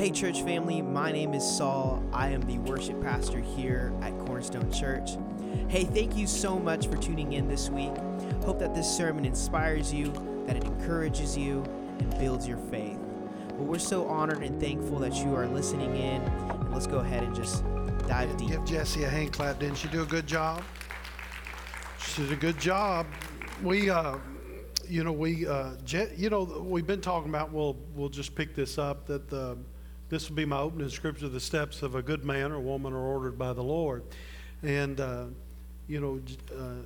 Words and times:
Hey, 0.00 0.10
church 0.10 0.40
family, 0.44 0.80
my 0.80 1.12
name 1.12 1.34
is 1.34 1.44
Saul. 1.44 2.02
I 2.10 2.28
am 2.28 2.40
the 2.46 2.56
worship 2.60 3.02
pastor 3.02 3.38
here 3.38 3.92
at 4.00 4.18
Cornerstone 4.20 4.72
Church. 4.72 5.10
Hey, 5.68 5.84
thank 5.84 6.16
you 6.16 6.26
so 6.26 6.58
much 6.58 6.86
for 6.86 6.96
tuning 6.96 7.34
in 7.34 7.48
this 7.48 7.68
week. 7.68 7.94
Hope 8.42 8.58
that 8.60 8.74
this 8.74 8.90
sermon 8.90 9.26
inspires 9.26 9.92
you, 9.92 10.10
that 10.46 10.56
it 10.56 10.64
encourages 10.64 11.36
you, 11.36 11.62
and 11.98 12.18
builds 12.18 12.48
your 12.48 12.56
faith. 12.56 12.98
But 13.48 13.64
we're 13.64 13.78
so 13.78 14.06
honored 14.06 14.42
and 14.42 14.58
thankful 14.58 14.98
that 15.00 15.16
you 15.16 15.34
are 15.34 15.46
listening 15.46 15.94
in. 15.94 16.22
And 16.22 16.72
let's 16.72 16.86
go 16.86 17.00
ahead 17.00 17.22
and 17.22 17.34
just 17.34 17.62
dive 18.08 18.34
deep. 18.38 18.48
Give 18.48 18.64
Jesse 18.64 19.04
a 19.04 19.08
hand 19.10 19.34
clap. 19.34 19.58
Didn't 19.58 19.76
she 19.76 19.88
do 19.88 20.00
a 20.00 20.06
good 20.06 20.26
job? 20.26 20.62
She 22.06 22.22
did 22.22 22.32
a 22.32 22.36
good 22.36 22.58
job. 22.58 23.06
We, 23.62 23.90
uh, 23.90 24.16
you 24.88 25.04
know, 25.04 25.12
we, 25.12 25.46
uh, 25.46 25.72
you 26.16 26.30
know, 26.30 26.44
we've 26.44 26.86
been 26.86 27.02
talking 27.02 27.28
about. 27.28 27.52
We'll, 27.52 27.76
we'll 27.94 28.08
just 28.08 28.34
pick 28.34 28.54
this 28.54 28.78
up. 28.78 29.04
That 29.04 29.28
the, 29.28 29.58
this 30.10 30.28
will 30.28 30.36
be 30.36 30.44
my 30.44 30.58
opening 30.58 30.88
scripture. 30.90 31.28
The 31.28 31.40
steps 31.40 31.82
of 31.82 31.94
a 31.94 32.02
good 32.02 32.24
man 32.24 32.50
or 32.52 32.58
woman 32.58 32.92
are 32.92 32.98
ordered 32.98 33.38
by 33.38 33.52
the 33.52 33.62
Lord, 33.62 34.02
and 34.62 35.00
uh, 35.00 35.26
you 35.86 36.00
know, 36.00 36.20
uh, 36.54 36.82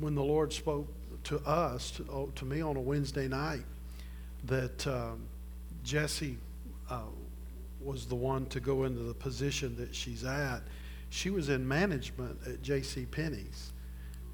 when 0.00 0.14
the 0.14 0.22
Lord 0.22 0.52
spoke 0.52 0.92
to 1.24 1.38
us, 1.46 1.92
to, 1.92 2.06
oh, 2.10 2.26
to 2.34 2.44
me 2.44 2.60
on 2.60 2.76
a 2.76 2.80
Wednesday 2.80 3.28
night, 3.28 3.64
that 4.44 4.86
um, 4.86 5.22
Jessie 5.84 6.36
uh, 6.90 7.02
was 7.80 8.06
the 8.06 8.16
one 8.16 8.46
to 8.46 8.60
go 8.60 8.84
into 8.84 9.04
the 9.04 9.14
position 9.14 9.76
that 9.76 9.94
she's 9.94 10.24
at. 10.24 10.60
She 11.10 11.30
was 11.30 11.48
in 11.48 11.66
management 11.66 12.38
at 12.46 12.60
J.C. 12.60 13.06
Penney's, 13.06 13.72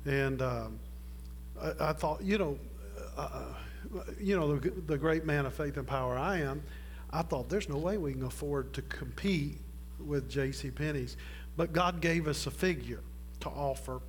and 0.06 0.41
um, 0.41 0.79
I, 1.60 1.73
I 1.91 1.93
thought, 1.93 2.23
you 2.23 2.38
know, 2.38 2.59
uh, 3.18 3.45
you 4.18 4.34
know, 4.34 4.56
the, 4.56 4.70
the 4.70 4.98
great 4.98 5.27
man 5.27 5.45
of 5.45 5.52
faith 5.52 5.77
and 5.77 5.87
power 5.87 6.16
I 6.16 6.38
am. 6.38 6.62
I 7.15 7.23
thought 7.23 7.48
there's 7.48 7.68
no 7.68 7.76
way 7.76 7.96
we 7.96 8.12
can 8.12 8.24
afford 8.24 8.74
to 8.74 8.82
compete 8.82 9.60
with 10.04 10.29
J.C. 10.29 10.73
Penney's, 10.73 11.16
but 11.56 11.73
God 11.73 12.01
gave 12.01 12.26
us 12.26 12.48
a 12.48 12.51
figure 12.51 13.04
to 13.38 13.48
offer, 13.51 14.01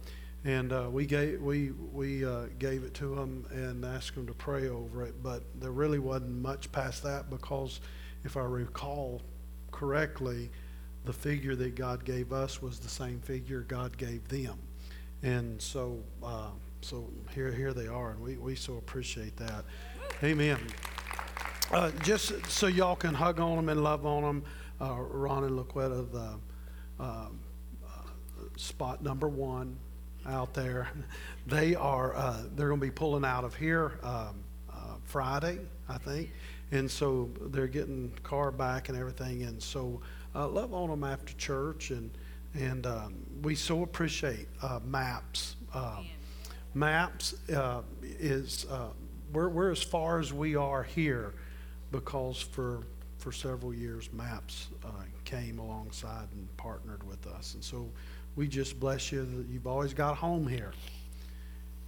and 0.44 0.74
uh, 0.74 0.90
we 0.92 1.06
gave 1.06 1.40
we 1.40 1.70
we 1.94 2.26
uh, 2.26 2.48
gave 2.58 2.84
it 2.84 2.96
to 2.96 3.14
them 3.14 3.46
and 3.52 3.86
asked 3.86 4.16
them 4.16 4.26
to 4.26 4.34
pray 4.34 4.70
over 4.70 5.04
it. 5.04 5.22
But 5.22 5.44
there 5.62 5.70
really 5.70 6.00
wasn't 6.00 6.42
much 6.42 6.72
past 6.72 7.04
that 7.04 7.30
because, 7.30 7.80
if 8.24 8.38
I 8.38 8.44
recall 8.44 9.22
correctly, 9.72 10.50
the 11.06 11.14
figure 11.14 11.56
that 11.58 11.76
God 11.76 12.06
gave 12.06 12.34
us 12.34 12.60
was 12.60 12.80
the 12.80 12.90
same 12.90 13.20
figure 13.20 13.62
God 13.62 13.96
gave 14.00 14.28
them, 14.30 14.58
and 15.22 15.62
so 15.62 16.00
uh, 16.24 16.50
so 16.82 17.08
here 17.36 17.52
here 17.52 17.72
they 17.72 17.88
are, 17.88 18.12
and 18.12 18.20
we 18.20 18.38
we 18.38 18.56
so 18.56 18.78
appreciate 18.78 19.38
that. 19.38 19.64
Amen. 20.24 20.58
Uh, 21.72 21.92
just 22.04 22.34
so 22.48 22.68
y'all 22.68 22.96
can 22.96 23.14
hug 23.14 23.40
on 23.40 23.56
them 23.56 23.70
and 23.70 23.84
love 23.84 24.06
on 24.06 24.24
them, 24.24 24.44
uh, 24.80 24.96
Ron 25.00 25.44
and 25.46 25.58
Laquetta, 25.58 26.12
the 26.12 27.04
uh, 27.04 27.28
spot 28.58 29.04
number 29.04 29.28
one 29.28 29.78
out 30.28 30.54
there. 30.54 30.90
They 31.48 31.76
are 31.76 32.16
uh, 32.16 32.42
they're 32.56 32.70
going 32.70 32.80
to 32.80 32.86
be 32.88 32.92
pulling 32.92 33.24
out 33.24 33.44
of 33.44 33.54
here 33.54 34.00
um, 34.02 34.44
uh, 34.68 34.96
Friday, 35.04 35.60
I 35.88 36.00
think, 36.00 36.32
and 36.72 36.90
so 36.90 37.30
they're 37.40 37.68
getting 37.68 38.12
car 38.24 38.50
back 38.50 38.90
and 38.90 38.98
everything. 38.98 39.44
And 39.44 39.62
so 39.62 40.02
uh, 40.34 40.48
love 40.48 40.74
on 40.74 40.90
them 40.90 41.04
after 41.04 41.36
church, 41.36 41.92
and 41.92 42.10
and 42.56 42.88
um, 42.88 43.14
we 43.44 43.54
so 43.54 43.84
appreciate 43.84 44.48
uh, 44.64 44.80
MAPS. 44.84 45.56
Um, 45.76 46.08
MAPS 46.74 47.36
uh, 47.52 47.84
is 48.02 48.66
uh, 48.72 48.88
we're 49.32 49.50
we're 49.50 49.70
as 49.70 49.84
far 49.84 50.20
as 50.20 50.34
we 50.34 50.56
are 50.56 50.82
here 50.82 51.36
because 51.96 52.40
for 52.40 52.84
for 53.18 53.32
several 53.32 53.74
years 53.74 54.10
MAPS 54.14 54.68
uh, 54.84 54.90
came 55.24 55.58
alongside 55.58 56.28
and 56.34 56.58
partnered 56.58 57.02
with 57.08 57.26
us. 57.26 57.54
And 57.56 57.64
so 57.64 57.90
we 58.36 58.48
just 58.48 58.80
bless 58.80 59.12
you 59.12 59.26
that 59.26 59.48
you've 59.48 59.66
always 59.66 59.94
got 59.94 60.18
home 60.18 60.46
here. 60.46 60.74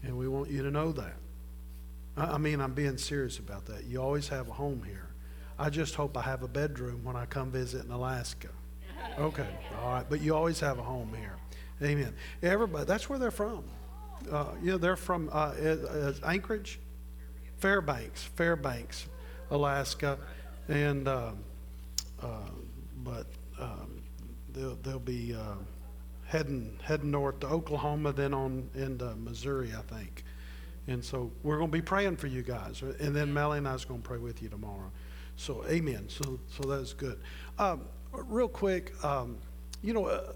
And 0.04 0.18
we 0.18 0.28
want 0.28 0.50
you 0.50 0.64
to 0.64 0.72
know 0.72 0.92
that. 0.94 1.16
I 2.16 2.36
I 2.36 2.38
mean 2.38 2.62
i'm 2.62 2.74
being 2.74 2.98
serious 2.98 3.40
about 3.40 3.66
that. 3.66 3.84
You 3.84 4.02
always 4.02 4.28
have 4.30 4.48
a 4.50 4.54
home 4.54 4.82
here. 4.84 5.10
I 5.60 5.70
just 5.70 5.96
hope 5.96 6.16
i 6.18 6.22
have 6.22 6.44
a 6.44 6.48
bedroom 6.48 7.04
when 7.04 7.16
i 7.16 7.26
come 7.26 7.52
visit 7.52 7.86
in 7.86 7.92
alaska. 7.92 8.50
Okay 9.20 9.52
all 9.82 9.94
right 9.94 10.06
but 10.10 10.22
you 10.22 10.36
always 10.36 10.60
have 10.62 10.80
a 10.80 10.84
home 10.84 11.14
here. 11.20 11.36
Amen. 11.84 12.14
Everybody 12.42 12.86
that's 12.86 13.10
where 13.10 13.20
they're 13.20 13.32
from. 13.32 13.64
Uh, 14.32 14.46
you 14.64 14.72
know 14.72 14.78
they're 14.78 14.96
from 14.96 15.30
uh, 15.32 15.54
uh, 15.54 16.14
anchorage? 16.26 16.80
Fairbanks 17.58 18.24
fairbanks 18.24 19.08
alaska 19.52 20.18
and 20.68 21.08
um, 21.08 21.38
uh, 22.22 22.50
but 23.04 23.28
um, 23.60 24.02
they'll, 24.54 24.76
they'll 24.84 25.00
be 25.00 25.34
uh, 25.34 25.56
heading 26.26 26.78
heading 26.84 27.12
north 27.12 27.40
to 27.42 27.48
Oklahoma, 27.48 28.12
then 28.12 28.34
on 28.34 28.70
into 28.76 29.16
Missouri, 29.16 29.72
I 29.78 29.82
think. 29.94 30.24
And 30.88 31.04
so 31.04 31.32
we're 31.44 31.58
going 31.58 31.70
to 31.70 31.78
be 31.78 31.82
praying 31.82 32.18
for 32.18 32.28
you 32.28 32.42
guys, 32.42 32.82
and 32.82 33.16
then 33.16 33.34
Melly 33.34 33.58
and 33.58 33.68
I 33.68 33.74
is 33.74 33.86
going 33.86 34.02
to 34.02 34.08
pray 34.08 34.18
with 34.18 34.42
you 34.42 34.50
tomorrow. 34.50 34.92
So 35.36 35.66
amen. 35.68 36.08
So 36.10 36.40
so 36.50 36.68
that's 36.68 36.94
good. 36.94 37.20
Um, 37.60 37.82
real 38.12 38.48
quick, 38.48 38.94
um, 39.04 39.38
you 39.84 39.94
know, 39.94 40.06
uh, 40.06 40.34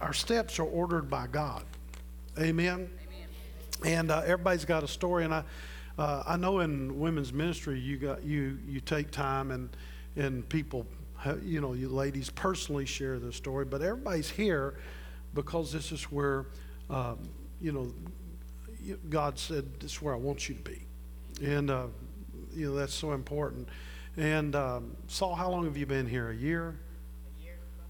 our 0.00 0.12
steps 0.12 0.58
are 0.58 0.64
ordered 0.64 1.08
by 1.08 1.26
God. 1.26 1.64
Amen. 2.38 2.90
And 3.84 4.10
uh, 4.10 4.22
everybody's 4.24 4.64
got 4.64 4.82
a 4.82 4.88
story, 4.88 5.24
and 5.24 5.34
I. 5.34 5.44
Uh, 5.98 6.22
I 6.26 6.36
know 6.36 6.60
in 6.60 7.00
women's 7.00 7.32
ministry 7.32 7.78
you 7.80 7.96
got 7.96 8.22
you 8.22 8.58
you 8.66 8.80
take 8.80 9.10
time 9.10 9.50
and 9.50 9.68
and 10.14 10.48
people 10.48 10.86
you 11.42 11.60
know 11.60 11.72
you 11.72 11.88
ladies 11.88 12.30
personally 12.30 12.86
share 12.86 13.18
their 13.18 13.32
story, 13.32 13.64
but 13.64 13.82
everybody's 13.82 14.30
here 14.30 14.74
because 15.34 15.72
this 15.72 15.90
is 15.90 16.04
where 16.04 16.46
um, 16.88 17.18
you 17.60 17.72
know 17.72 17.92
God 19.08 19.38
said 19.38 19.80
this 19.80 19.92
is 19.92 20.02
where 20.02 20.14
I 20.14 20.18
want 20.18 20.48
you 20.48 20.54
to 20.54 20.62
be, 20.62 20.86
and 21.44 21.68
uh, 21.68 21.86
you 22.54 22.70
know 22.70 22.76
that's 22.76 22.94
so 22.94 23.12
important. 23.12 23.68
And 24.16 24.54
um, 24.54 24.96
Saul, 25.08 25.34
how 25.34 25.50
long 25.50 25.64
have 25.64 25.76
you 25.76 25.86
been 25.86 26.06
here? 26.06 26.30
A 26.30 26.34
year. 26.34 26.76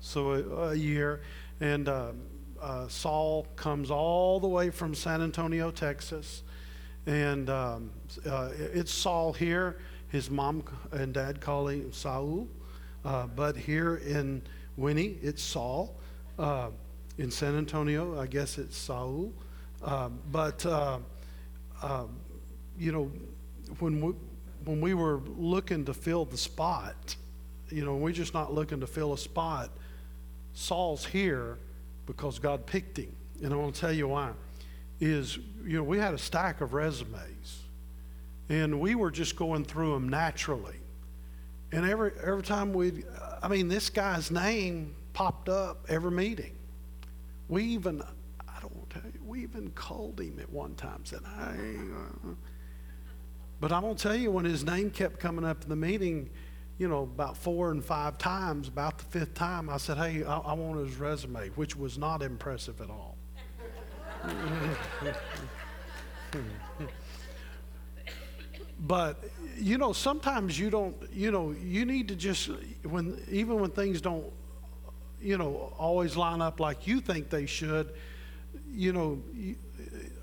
So 0.00 0.32
a, 0.32 0.70
a 0.70 0.74
year, 0.74 1.20
and 1.60 1.88
um, 1.88 2.20
uh, 2.60 2.88
Saul 2.88 3.46
comes 3.56 3.90
all 3.90 4.40
the 4.40 4.48
way 4.48 4.70
from 4.70 4.94
San 4.94 5.20
Antonio, 5.20 5.70
Texas, 5.70 6.42
and 7.08 7.48
um, 7.48 7.90
uh, 8.26 8.50
it's 8.58 8.92
Saul 8.92 9.32
here. 9.32 9.78
His 10.08 10.30
mom 10.30 10.62
and 10.92 11.14
dad 11.14 11.40
call 11.40 11.68
him 11.68 11.90
Saul, 11.90 12.46
uh, 13.04 13.26
but 13.26 13.56
here 13.56 13.96
in 13.96 14.42
Winnie, 14.76 15.16
it's 15.22 15.42
Saul. 15.42 15.96
Uh, 16.38 16.68
in 17.16 17.30
San 17.30 17.56
Antonio, 17.56 18.20
I 18.20 18.26
guess 18.26 18.58
it's 18.58 18.76
Saul. 18.76 19.32
Um, 19.82 20.20
but 20.30 20.64
uh, 20.66 20.98
um, 21.82 22.20
you 22.78 22.92
know, 22.92 23.10
when 23.78 24.00
we, 24.00 24.12
when 24.64 24.80
we 24.80 24.92
were 24.92 25.20
looking 25.36 25.86
to 25.86 25.94
fill 25.94 26.26
the 26.26 26.36
spot, 26.36 27.16
you 27.70 27.84
know, 27.84 27.96
we're 27.96 28.12
just 28.12 28.34
not 28.34 28.52
looking 28.52 28.80
to 28.80 28.86
fill 28.86 29.14
a 29.14 29.18
spot. 29.18 29.70
Saul's 30.52 31.06
here 31.06 31.58
because 32.06 32.38
God 32.38 32.66
picked 32.66 32.98
him. 32.98 33.14
And 33.42 33.52
I 33.52 33.56
want 33.56 33.74
to 33.74 33.80
tell 33.80 33.92
you 33.92 34.08
why. 34.08 34.32
Is, 35.00 35.38
you 35.64 35.76
know, 35.76 35.84
we 35.84 35.98
had 35.98 36.12
a 36.12 36.18
stack 36.18 36.60
of 36.60 36.74
resumes 36.74 37.62
and 38.48 38.80
we 38.80 38.94
were 38.94 39.10
just 39.10 39.36
going 39.36 39.64
through 39.64 39.92
them 39.92 40.08
naturally. 40.08 40.76
And 41.70 41.88
every, 41.88 42.12
every 42.24 42.42
time 42.42 42.72
we, 42.72 43.04
I 43.42 43.48
mean, 43.48 43.68
this 43.68 43.90
guy's 43.90 44.30
name 44.30 44.94
popped 45.12 45.48
up 45.48 45.84
every 45.88 46.10
meeting. 46.10 46.54
We 47.48 47.64
even, 47.64 48.02
I 48.48 48.60
don't 48.60 48.90
tell 48.90 49.02
you, 49.04 49.20
we 49.24 49.42
even 49.42 49.70
called 49.70 50.20
him 50.20 50.38
at 50.40 50.50
one 50.50 50.74
time, 50.74 51.04
said, 51.04 51.20
hey. 51.36 51.76
uh," 51.76 52.34
But 53.60 53.72
I'm 53.72 53.82
going 53.82 53.96
to 53.96 54.02
tell 54.02 54.16
you, 54.16 54.30
when 54.30 54.44
his 54.44 54.64
name 54.64 54.90
kept 54.90 55.18
coming 55.18 55.44
up 55.44 55.62
in 55.62 55.68
the 55.68 55.76
meeting, 55.76 56.30
you 56.78 56.88
know, 56.88 57.02
about 57.02 57.36
four 57.36 57.70
and 57.70 57.84
five 57.84 58.16
times, 58.18 58.68
about 58.68 58.98
the 58.98 59.04
fifth 59.04 59.34
time, 59.34 59.68
I 59.68 59.78
said, 59.78 59.96
hey, 59.96 60.24
I, 60.24 60.38
I 60.38 60.52
want 60.54 60.78
his 60.78 60.96
resume, 60.96 61.48
which 61.50 61.76
was 61.76 61.98
not 61.98 62.22
impressive 62.22 62.80
at 62.80 62.88
all. 62.88 63.07
But 68.80 69.24
you 69.56 69.78
know 69.78 69.92
sometimes 69.92 70.58
you 70.58 70.70
don't 70.70 70.96
you 71.12 71.30
know 71.30 71.50
you 71.50 71.84
need 71.84 72.08
to 72.08 72.16
just 72.16 72.50
when 72.84 73.20
even 73.30 73.60
when 73.60 73.70
things 73.70 74.00
don't 74.00 74.24
you 75.20 75.36
know 75.36 75.72
always 75.78 76.16
line 76.16 76.40
up 76.40 76.60
like 76.60 76.86
you 76.86 77.00
think 77.00 77.28
they 77.28 77.46
should 77.46 77.92
you 78.70 78.92
know 78.92 79.20
you, 79.34 79.56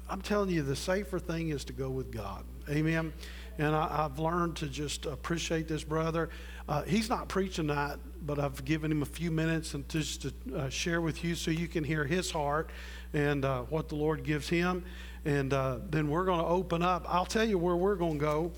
i'm 0.10 0.22
telling 0.22 0.50
you 0.50 0.62
the 0.62 0.76
safer 0.76 1.20
thing 1.20 1.50
is 1.50 1.66
to 1.66 1.74
go 1.74 1.90
with 1.90 2.12
god. 2.12 2.46
Amen 2.70 3.14
and 3.58 3.76
I, 3.76 4.06
i've 4.06 4.20
learned 4.20 4.56
to 4.58 4.68
just 4.68 5.06
appreciate 5.06 5.68
this 5.68 5.84
brother. 5.84 6.30
Uh, 6.68 6.82
he's 6.84 7.10
not 7.10 7.28
preaching 7.28 7.68
that 7.68 8.00
but 8.26 8.40
i've 8.40 8.64
given 8.66 8.92
him 8.92 9.02
a 9.02 9.06
few 9.06 9.32
minutes 9.32 9.74
and 9.74 9.88
just 9.90 10.24
to 10.24 10.34
uh, 10.56 10.70
share 10.70 11.02
with 11.02 11.24
you 11.24 11.36
so 11.36 11.52
you 11.52 11.68
can 11.68 11.84
hear 11.84 12.06
his 12.06 12.32
heart 12.32 12.72
and 13.16 13.46
uh, 13.46 13.62
what 13.64 13.90
the 13.90 13.96
lord 13.96 14.24
gives 14.24 14.48
him. 14.50 14.84
And 15.24 15.54
uh, 15.54 15.80
then 15.90 16.08
we're 16.08 16.26
going 16.26 16.40
to 16.40 16.46
open 16.46 16.84
up. 16.84 17.06
I'll 17.08 17.26
tell 17.26 17.48
you 17.48 17.58
where 17.58 17.76
we're 17.76 17.96
going 17.96 18.20
to 18.20 18.26
go. 18.26 18.52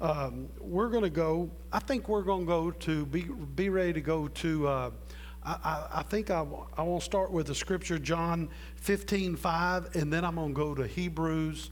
Um, 0.00 0.48
we're 0.60 0.88
going 0.88 1.02
to 1.02 1.10
go, 1.10 1.50
I 1.72 1.78
think 1.78 2.08
we're 2.08 2.22
going 2.22 2.42
to 2.42 2.46
go 2.46 2.70
to, 2.70 3.06
be, 3.06 3.22
be 3.22 3.68
ready 3.68 3.92
to 3.94 4.00
go 4.00 4.28
to, 4.28 4.68
uh, 4.68 4.90
I, 5.44 5.56
I, 5.64 5.86
I 5.94 6.02
think 6.02 6.30
I, 6.30 6.44
I 6.76 6.82
want 6.82 7.00
to 7.00 7.04
start 7.04 7.30
with 7.32 7.46
the 7.46 7.54
scripture, 7.54 7.98
John 7.98 8.48
15, 8.76 9.36
5, 9.36 9.96
and 9.96 10.12
then 10.12 10.24
I'm 10.24 10.34
going 10.34 10.48
to 10.48 10.54
go 10.54 10.74
to 10.74 10.86
Hebrews 10.86 11.70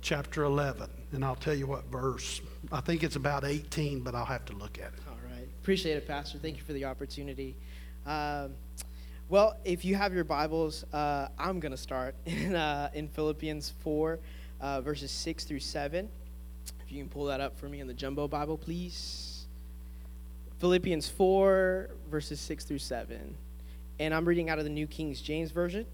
chapter 0.00 0.44
11. 0.44 0.88
And 1.12 1.24
I'll 1.24 1.36
tell 1.36 1.54
you 1.54 1.66
what 1.66 1.84
verse. 1.86 2.40
I 2.70 2.80
think 2.80 3.02
it's 3.02 3.16
about 3.16 3.44
18, 3.44 4.00
but 4.00 4.14
I'll 4.14 4.24
have 4.24 4.44
to 4.46 4.52
look 4.54 4.78
at 4.78 4.92
it. 4.92 5.00
All 5.08 5.16
right. 5.30 5.48
Appreciate 5.62 5.96
it, 5.96 6.06
Pastor. 6.06 6.38
Thank 6.38 6.56
you 6.56 6.62
for 6.62 6.74
the 6.74 6.84
opportunity. 6.84 7.56
Um, 8.04 8.54
well, 9.30 9.56
if 9.64 9.84
you 9.84 9.94
have 9.94 10.14
your 10.14 10.24
Bibles, 10.24 10.84
uh, 10.92 11.28
I'm 11.38 11.60
going 11.60 11.72
to 11.72 11.78
start 11.78 12.14
in, 12.26 12.54
uh, 12.54 12.90
in 12.94 13.08
Philippians 13.08 13.72
4, 13.82 14.18
uh, 14.60 14.80
verses 14.80 15.10
6 15.10 15.44
through 15.44 15.60
7. 15.60 16.08
If 16.84 16.92
you 16.92 17.02
can 17.02 17.08
pull 17.08 17.24
that 17.26 17.40
up 17.40 17.58
for 17.58 17.68
me 17.68 17.80
in 17.80 17.86
the 17.86 17.94
Jumbo 17.94 18.28
Bible, 18.28 18.58
please. 18.58 19.46
Philippians 20.58 21.08
4, 21.08 21.90
verses 22.10 22.40
6 22.40 22.64
through 22.64 22.78
7. 22.78 23.36
And 23.98 24.14
I'm 24.14 24.26
reading 24.26 24.50
out 24.50 24.58
of 24.58 24.64
the 24.64 24.70
New 24.70 24.86
King 24.86 25.14
James 25.14 25.50
Version. 25.50 25.86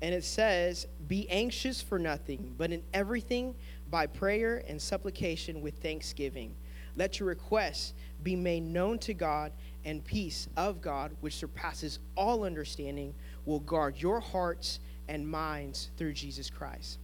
And 0.00 0.14
it 0.14 0.24
says, 0.24 0.86
Be 1.08 1.28
anxious 1.30 1.80
for 1.80 1.98
nothing, 1.98 2.54
but 2.58 2.70
in 2.70 2.82
everything 2.92 3.54
by 3.90 4.06
prayer 4.06 4.62
and 4.68 4.80
supplication 4.80 5.60
with 5.60 5.78
thanksgiving. 5.78 6.54
Let 6.96 7.18
your 7.18 7.28
requests 7.28 7.94
be 8.22 8.36
made 8.36 8.62
known 8.62 8.98
to 9.00 9.14
God, 9.14 9.52
and 9.84 10.04
peace 10.04 10.48
of 10.56 10.80
God, 10.80 11.16
which 11.20 11.34
surpasses 11.34 11.98
all 12.16 12.44
understanding, 12.44 13.14
will 13.44 13.60
guard 13.60 13.96
your 13.98 14.20
hearts 14.20 14.80
and 15.08 15.28
minds 15.28 15.90
through 15.96 16.14
Jesus 16.14 16.48
Christ. 16.48 16.98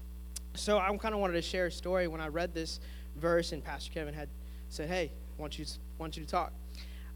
So 0.54 0.78
I 0.78 0.96
kind 0.96 1.14
of 1.14 1.20
wanted 1.20 1.34
to 1.34 1.42
share 1.42 1.66
a 1.66 1.72
story 1.72 2.08
when 2.08 2.20
I 2.20 2.28
read 2.28 2.54
this 2.54 2.80
verse, 3.16 3.52
and 3.52 3.62
Pastor 3.62 3.92
Kevin 3.92 4.14
had 4.14 4.28
said, 4.68 4.88
"Hey, 4.88 5.12
want 5.38 5.58
you, 5.58 5.66
want 5.98 6.16
you 6.16 6.24
to 6.24 6.30
talk." 6.30 6.52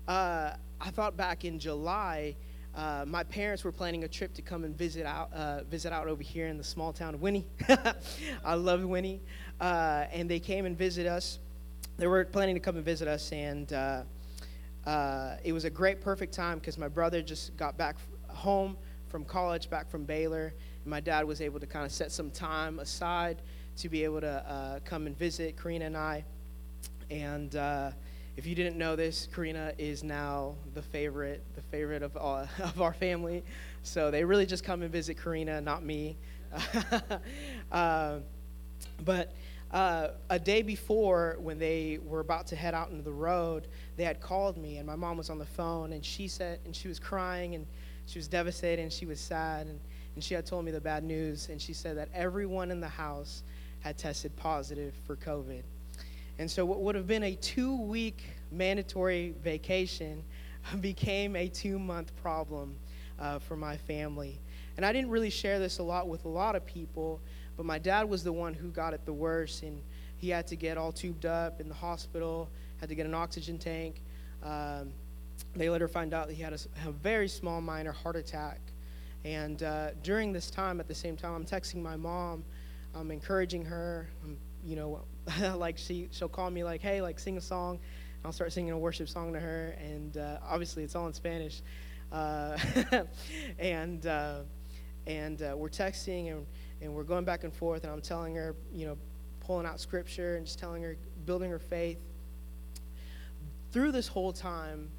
Uh, 0.07 0.53
I 0.81 0.91
thought 0.91 1.17
back 1.17 1.45
in 1.45 1.59
July, 1.59 2.37
uh, 2.77 3.05
my 3.07 3.23
parents 3.23 3.63
were 3.63 3.71
planning 3.71 4.03
a 4.03 4.09
trip 4.09 4.35
to 4.35 4.43
come 4.43 4.65
and 4.65 4.77
visit 4.77 5.07
out, 5.07 5.33
uh, 5.33 5.63
visit 5.65 5.93
out 5.93 6.09
over 6.09 6.23
here 6.23 6.49
in 6.49 6.59
the 6.59 6.65
small 6.65 6.93
town 6.93 7.15
of 7.15 7.23
Winnie. 7.23 7.47
I 8.45 8.55
love 8.55 8.83
Winnie, 8.83 9.21
uh, 9.61 10.07
and 10.13 10.29
they 10.29 10.41
came 10.41 10.67
and 10.67 10.77
visit 10.77 11.07
us. 11.07 11.39
They 11.99 12.09
were 12.09 12.25
planning 12.25 12.57
to 12.57 12.61
come 12.61 12.75
and 12.77 12.85
visit 12.85 13.07
us, 13.07 13.31
and 13.31 13.73
uh, 13.73 14.03
uh, 14.87 15.37
it 15.45 15.53
was 15.53 15.65
a 15.65 15.71
great, 15.71 16.01
perfect 16.01 16.35
time 16.35 16.59
because 16.59 16.77
my 16.77 16.89
brother 16.89 17.23
just 17.23 17.57
got 17.57 17.79
back 17.79 17.97
home 18.29 18.77
from 19.09 19.25
college, 19.25 19.71
back 19.71 19.89
from 19.89 20.05
Baylor, 20.05 20.53
and 20.83 20.91
my 20.91 20.99
dad 20.99 21.25
was 21.25 21.41
able 21.41 21.61
to 21.61 21.67
kind 21.67 21.87
of 21.87 21.93
set 21.93 22.11
some 22.11 22.31
time 22.31 22.81
aside 22.81 23.43
to 23.77 23.89
be 23.89 24.03
able 24.03 24.21
to 24.21 24.51
uh, 24.51 24.81
come 24.85 25.07
and 25.07 25.17
visit 25.17 25.57
Karina 25.57 25.85
and 25.85 25.97
I. 25.97 26.25
And 27.09 27.55
if 28.37 28.47
you 28.47 28.55
didn't 28.55 28.77
know 28.77 28.97
this, 28.97 29.29
Karina 29.33 29.73
is 29.79 30.03
now 30.03 30.57
the 30.75 30.83
favorite, 30.83 31.45
the 31.55 31.63
favorite 31.63 32.03
of 32.03 32.17
all, 32.17 32.49
of 32.59 32.81
our 32.81 32.93
family. 32.93 33.45
So 33.83 34.11
they 34.11 34.25
really 34.25 34.47
just 34.47 34.65
come 34.65 34.83
and 34.83 34.91
visit 34.91 35.23
Karina, 35.23 35.61
not 35.61 35.85
me. 35.85 36.17
uh, 37.71 38.19
but 39.05 39.35
uh, 39.71 40.09
a 40.31 40.39
day 40.39 40.63
before, 40.63 41.37
when 41.41 41.59
they 41.59 41.99
were 42.05 42.21
about 42.21 42.47
to 42.49 42.57
head 42.57 42.75
out 42.75 42.91
into 42.91 43.03
the 43.03 43.13
road, 43.13 43.67
they 43.97 44.05
had 44.05 44.21
called 44.21 44.57
me, 44.57 44.77
and 44.79 44.87
my 44.87 44.95
mom 44.95 45.17
was 45.17 45.31
on 45.31 45.39
the 45.39 45.47
phone, 45.47 45.93
and 45.93 46.05
she 46.05 46.29
said, 46.29 46.61
and 46.65 46.75
she 46.75 46.87
was 46.87 47.01
crying, 47.01 47.55
and 47.55 47.67
she 48.07 48.19
was 48.19 48.29
devastated, 48.29 48.83
and 48.83 48.93
she 48.93 49.05
was 49.05 49.19
sad, 49.19 49.67
and, 49.67 49.81
and 50.15 50.23
she 50.23 50.35
had 50.35 50.47
told 50.47 50.65
me 50.65 50.71
the 50.71 50.81
bad 50.81 51.03
news, 51.03 51.49
and 51.49 51.61
she 51.61 51.73
said 51.73 51.97
that 51.97 52.09
everyone 52.15 52.71
in 52.71 52.79
the 52.79 52.89
house 52.89 53.43
had 53.81 53.99
tested 53.99 54.35
positive 54.37 54.95
for 55.07 55.17
COVID. 55.17 55.63
And 56.39 56.51
so, 56.51 56.65
what 56.65 56.81
would 56.81 56.95
have 56.95 57.07
been 57.07 57.23
a 57.23 57.35
two 57.37 57.81
week 57.81 58.25
mandatory 58.51 59.35
vacation 59.43 60.23
became 60.81 61.37
a 61.37 61.49
two 61.49 61.79
month 61.79 62.15
problem 62.17 62.77
uh, 63.19 63.39
for 63.39 63.57
my 63.57 63.77
family. 63.77 64.41
And 64.77 64.85
I 64.85 64.93
didn't 64.93 65.11
really 65.11 65.31
share 65.31 65.59
this 65.59 65.79
a 65.79 65.83
lot 65.83 66.09
with 66.09 66.25
a 66.25 66.29
lot 66.29 66.57
of 66.57 66.67
people, 66.67 67.21
but 67.57 67.65
my 67.65 67.79
dad 67.79 68.09
was 68.09 68.25
the 68.25 68.33
one 68.33 68.55
who 68.55 68.69
got 68.71 68.93
it 68.93 69.05
the 69.05 69.13
worst, 69.13 69.63
and 69.63 69.81
he 70.17 70.29
had 70.29 70.47
to 70.49 70.57
get 70.57 70.77
all 70.77 70.91
tubed 70.91 71.27
up 71.27 71.61
in 71.61 71.69
the 71.69 71.75
hospital, 71.75 72.51
had 72.79 72.89
to 72.89 72.95
get 72.95 73.07
an 73.07 73.15
oxygen 73.15 73.59
tank. 73.59 74.03
Um, 74.43 74.93
they 75.55 75.71
later 75.71 75.87
find 75.87 76.13
out 76.13 76.27
that 76.29 76.35
he 76.35 76.43
had 76.43 76.53
a, 76.53 76.89
a 76.89 76.93
very 76.93 77.29
small, 77.29 77.61
minor 77.61 77.93
heart 77.93 78.17
attack. 78.17 78.61
And 79.25 79.63
uh, 79.63 79.91
during 80.03 80.33
this 80.33 80.51
time, 80.51 80.81
at 80.81 80.89
the 80.89 80.95
same 80.95 81.17
time, 81.17 81.35
I'm 81.35 81.45
texting 81.45 81.83
my 81.83 81.97
mom, 81.97 82.45
I'm 82.95 83.11
encouraging 83.11 83.65
her. 83.65 84.09
I'm, 84.23 84.37
you 84.65 84.77
know, 84.77 85.03
like 85.57 85.79
she 85.79 86.09
she'll 86.11 86.29
call 86.29 86.51
me 86.51 86.65
like, 86.65 86.81
hey, 86.81 87.01
like 87.01 87.19
sing 87.19 87.37
a 87.37 87.41
song. 87.41 87.79
I'll 88.25 88.33
start 88.33 88.53
singing 88.53 88.73
a 88.73 88.79
worship 88.79 89.09
song 89.09 89.33
to 89.35 89.41
her, 89.41 89.77
and 89.79 90.17
uh, 90.17 90.39
obviously 90.47 90.83
it's 90.83 90.95
all 90.95 91.07
in 91.07 91.13
Spanish. 91.13 91.63
Uh, 92.11 92.57
and 93.59 94.07
uh, 94.07 94.41
and 95.07 95.43
uh, 95.43 95.55
we're 95.57 95.69
texting 95.69 96.31
and 96.33 96.47
and 96.81 96.93
we're 96.93 97.05
going 97.05 97.25
back 97.25 97.45
and 97.45 97.53
forth, 97.53 97.85
and 97.85 97.93
I'm 97.93 98.01
telling 98.01 98.35
her, 98.37 98.55
you 98.73 98.87
know, 98.87 98.97
pulling 99.41 99.67
out 99.67 99.81
scripture 99.81 100.37
and 100.37 100.47
just 100.47 100.59
telling 100.59 100.83
her, 100.83 100.97
building 101.27 101.51
her 101.51 101.59
faith. 101.59 101.99
Through 103.73 103.93
this 103.93 104.09
whole 104.09 104.33
time, 104.33 104.91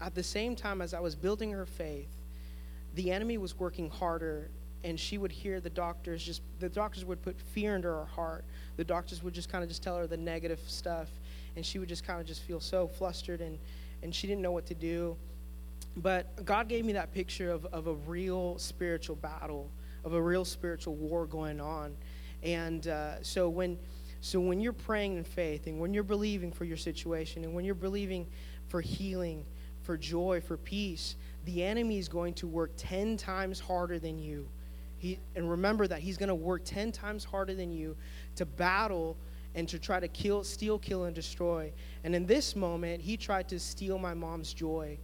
at 0.00 0.14
the 0.14 0.22
same 0.22 0.56
time 0.56 0.80
as 0.80 0.94
I 0.94 1.00
was 1.00 1.14
building 1.14 1.52
her 1.52 1.66
faith, 1.66 2.08
the 2.94 3.10
enemy 3.12 3.38
was 3.38 3.58
working 3.58 3.90
harder 3.90 4.50
and 4.84 4.98
she 4.98 5.18
would 5.18 5.32
hear 5.32 5.60
the 5.60 5.70
doctors 5.70 6.22
just 6.22 6.42
the 6.60 6.68
doctors 6.68 7.04
would 7.04 7.20
put 7.22 7.38
fear 7.40 7.74
into 7.74 7.88
her 7.88 8.06
heart 8.06 8.44
the 8.78 8.84
doctors 8.84 9.22
would 9.22 9.34
just 9.34 9.50
kind 9.50 9.62
of 9.62 9.68
just 9.68 9.82
tell 9.82 9.98
her 9.98 10.06
the 10.06 10.16
negative 10.16 10.60
stuff 10.66 11.10
and 11.56 11.66
she 11.66 11.78
would 11.78 11.88
just 11.88 12.06
kind 12.06 12.18
of 12.18 12.26
just 12.26 12.42
feel 12.42 12.60
so 12.60 12.88
flustered 12.88 13.42
and 13.42 13.58
and 14.02 14.14
she 14.14 14.26
didn't 14.26 14.40
know 14.40 14.52
what 14.52 14.64
to 14.64 14.74
do 14.74 15.14
but 15.98 16.42
god 16.46 16.68
gave 16.68 16.86
me 16.86 16.94
that 16.94 17.12
picture 17.12 17.50
of, 17.50 17.66
of 17.66 17.88
a 17.88 17.94
real 17.94 18.56
spiritual 18.56 19.16
battle 19.16 19.68
of 20.04 20.14
a 20.14 20.22
real 20.22 20.44
spiritual 20.44 20.94
war 20.94 21.26
going 21.26 21.60
on. 21.60 21.94
And 22.42 22.86
uh, 22.88 23.22
so 23.22 23.48
when 23.48 23.78
so 24.20 24.40
when 24.40 24.60
you're 24.60 24.72
praying 24.72 25.16
in 25.16 25.24
faith 25.24 25.68
and 25.68 25.78
when 25.78 25.94
you're 25.94 26.02
believing 26.02 26.50
for 26.50 26.64
your 26.64 26.76
situation 26.76 27.44
and 27.44 27.54
when 27.54 27.64
you're 27.64 27.74
believing 27.76 28.26
for 28.66 28.80
healing, 28.80 29.44
for 29.82 29.96
joy, 29.96 30.40
for 30.40 30.56
peace, 30.56 31.14
the 31.44 31.62
enemy 31.62 31.98
is 31.98 32.08
going 32.08 32.34
to 32.34 32.48
work 32.48 32.72
10 32.76 33.16
times 33.16 33.60
harder 33.60 34.00
than 34.00 34.18
you. 34.18 34.48
He, 34.98 35.18
and 35.36 35.48
remember 35.48 35.86
that 35.86 36.00
he's 36.00 36.16
going 36.16 36.28
to 36.28 36.34
work 36.34 36.62
10 36.64 36.92
times 36.92 37.24
harder 37.24 37.54
than 37.54 37.72
you 37.72 37.96
to 38.36 38.44
battle 38.44 39.16
and 39.54 39.68
to 39.68 39.78
try 39.78 39.98
to 40.00 40.08
kill, 40.08 40.44
steal, 40.44 40.78
kill, 40.78 41.04
and 41.04 41.14
destroy. 41.14 41.72
And 42.04 42.14
in 42.14 42.26
this 42.26 42.54
moment, 42.54 43.00
he 43.00 43.16
tried 43.16 43.48
to 43.48 43.58
steal 43.58 43.98
my 43.98 44.14
mom's 44.14 44.52
joy. 44.52 44.98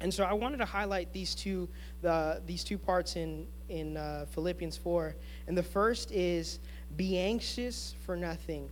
And 0.00 0.12
so 0.12 0.24
I 0.24 0.32
wanted 0.32 0.56
to 0.58 0.64
highlight 0.64 1.12
these 1.12 1.34
two, 1.34 1.68
the, 2.00 2.42
these 2.44 2.64
two 2.64 2.76
parts 2.76 3.14
in, 3.14 3.46
in 3.68 3.96
uh, 3.96 4.26
Philippians 4.30 4.76
4. 4.76 5.14
And 5.46 5.56
the 5.56 5.62
first 5.62 6.10
is 6.10 6.58
be 6.96 7.18
anxious 7.18 7.94
for 8.04 8.16
nothing. 8.16 8.68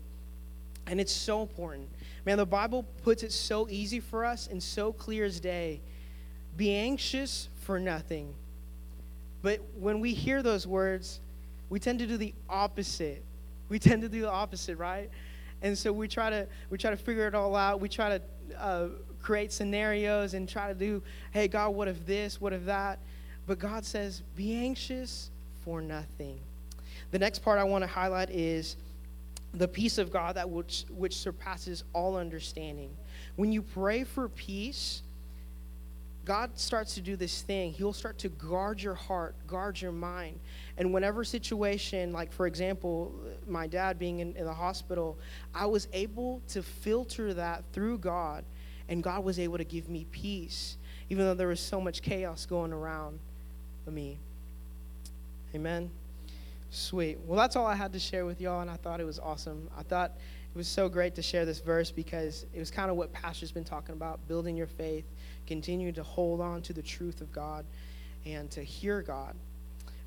And 0.88 1.00
it's 1.00 1.12
so 1.12 1.42
important. 1.42 1.88
Man, 2.26 2.36
the 2.36 2.46
Bible 2.46 2.84
puts 3.02 3.22
it 3.22 3.30
so 3.30 3.68
easy 3.68 4.00
for 4.00 4.24
us 4.24 4.48
and 4.48 4.60
so 4.60 4.92
clear 4.92 5.24
as 5.24 5.38
day. 5.38 5.80
Be 6.56 6.74
anxious 6.74 7.48
for 7.60 7.78
nothing. 7.78 8.34
But 9.42 9.60
when 9.78 10.00
we 10.00 10.12
hear 10.12 10.42
those 10.42 10.66
words, 10.66 11.20
we 11.68 11.78
tend 11.78 11.98
to 12.00 12.06
do 12.06 12.16
the 12.16 12.34
opposite. 12.48 13.24
We 13.68 13.78
tend 13.78 14.02
to 14.02 14.08
do 14.08 14.22
the 14.22 14.30
opposite, 14.30 14.76
right? 14.76 15.10
And 15.62 15.76
so 15.76 15.92
we 15.92 16.08
try 16.08 16.30
to 16.30 16.46
we 16.70 16.78
try 16.78 16.90
to 16.90 16.96
figure 16.96 17.26
it 17.26 17.34
all 17.34 17.54
out. 17.54 17.80
We 17.80 17.88
try 17.88 18.18
to 18.18 18.22
uh, 18.58 18.88
create 19.22 19.52
scenarios 19.52 20.34
and 20.34 20.48
try 20.48 20.68
to 20.68 20.74
do, 20.74 21.02
hey, 21.32 21.48
God, 21.48 21.70
what 21.70 21.88
if 21.88 22.04
this? 22.06 22.40
What 22.40 22.52
if 22.52 22.64
that? 22.64 22.98
But 23.46 23.58
God 23.58 23.84
says, 23.84 24.22
be 24.36 24.54
anxious 24.54 25.30
for 25.64 25.80
nothing. 25.80 26.40
The 27.10 27.18
next 27.18 27.40
part 27.40 27.58
I 27.58 27.64
want 27.64 27.82
to 27.82 27.88
highlight 27.88 28.30
is 28.30 28.76
the 29.52 29.66
peace 29.66 29.98
of 29.98 30.12
God 30.12 30.36
that 30.36 30.48
which, 30.48 30.84
which 30.88 31.16
surpasses 31.16 31.84
all 31.92 32.16
understanding. 32.16 32.90
When 33.36 33.52
you 33.52 33.62
pray 33.62 34.04
for 34.04 34.28
peace, 34.28 35.02
God 36.24 36.58
starts 36.58 36.94
to 36.94 37.00
do 37.00 37.16
this 37.16 37.42
thing. 37.42 37.72
He'll 37.72 37.92
start 37.92 38.18
to 38.18 38.28
guard 38.28 38.82
your 38.82 38.94
heart, 38.94 39.34
guard 39.46 39.80
your 39.80 39.92
mind. 39.92 40.38
And 40.76 40.92
whenever 40.92 41.24
situation, 41.24 42.12
like 42.12 42.32
for 42.32 42.46
example, 42.46 43.12
my 43.46 43.66
dad 43.66 43.98
being 43.98 44.20
in, 44.20 44.36
in 44.36 44.44
the 44.44 44.54
hospital, 44.54 45.18
I 45.54 45.66
was 45.66 45.88
able 45.92 46.42
to 46.48 46.62
filter 46.62 47.34
that 47.34 47.64
through 47.72 47.98
God 47.98 48.44
and 48.88 49.02
God 49.02 49.24
was 49.24 49.38
able 49.38 49.56
to 49.56 49.64
give 49.64 49.88
me 49.88 50.06
peace, 50.10 50.76
even 51.08 51.24
though 51.24 51.34
there 51.34 51.48
was 51.48 51.60
so 51.60 51.80
much 51.80 52.02
chaos 52.02 52.44
going 52.44 52.72
around 52.72 53.18
for 53.84 53.92
me. 53.92 54.18
Amen. 55.54 55.90
Sweet. 56.70 57.18
Well, 57.24 57.38
that's 57.38 57.56
all 57.56 57.66
I 57.66 57.74
had 57.74 57.92
to 57.94 57.98
share 57.98 58.26
with 58.26 58.40
y'all, 58.40 58.60
and 58.60 58.70
I 58.70 58.76
thought 58.76 59.00
it 59.00 59.04
was 59.04 59.18
awesome. 59.18 59.68
I 59.76 59.82
thought 59.82 60.12
it 60.52 60.58
was 60.58 60.68
so 60.68 60.88
great 60.88 61.14
to 61.14 61.22
share 61.22 61.44
this 61.44 61.60
verse 61.60 61.90
because 61.90 62.46
it 62.52 62.58
was 62.58 62.70
kind 62.70 62.90
of 62.90 62.96
what 62.96 63.12
Pastor's 63.12 63.52
been 63.52 63.64
talking 63.64 63.94
about 63.94 64.26
building 64.26 64.56
your 64.56 64.66
faith, 64.66 65.04
continue 65.50 65.90
to 65.90 66.04
hold 66.04 66.40
on 66.40 66.62
to 66.62 66.72
the 66.72 66.80
truth 66.80 67.20
of 67.20 67.32
God, 67.32 67.64
and 68.24 68.48
to 68.52 68.62
hear 68.62 69.02
God. 69.02 69.34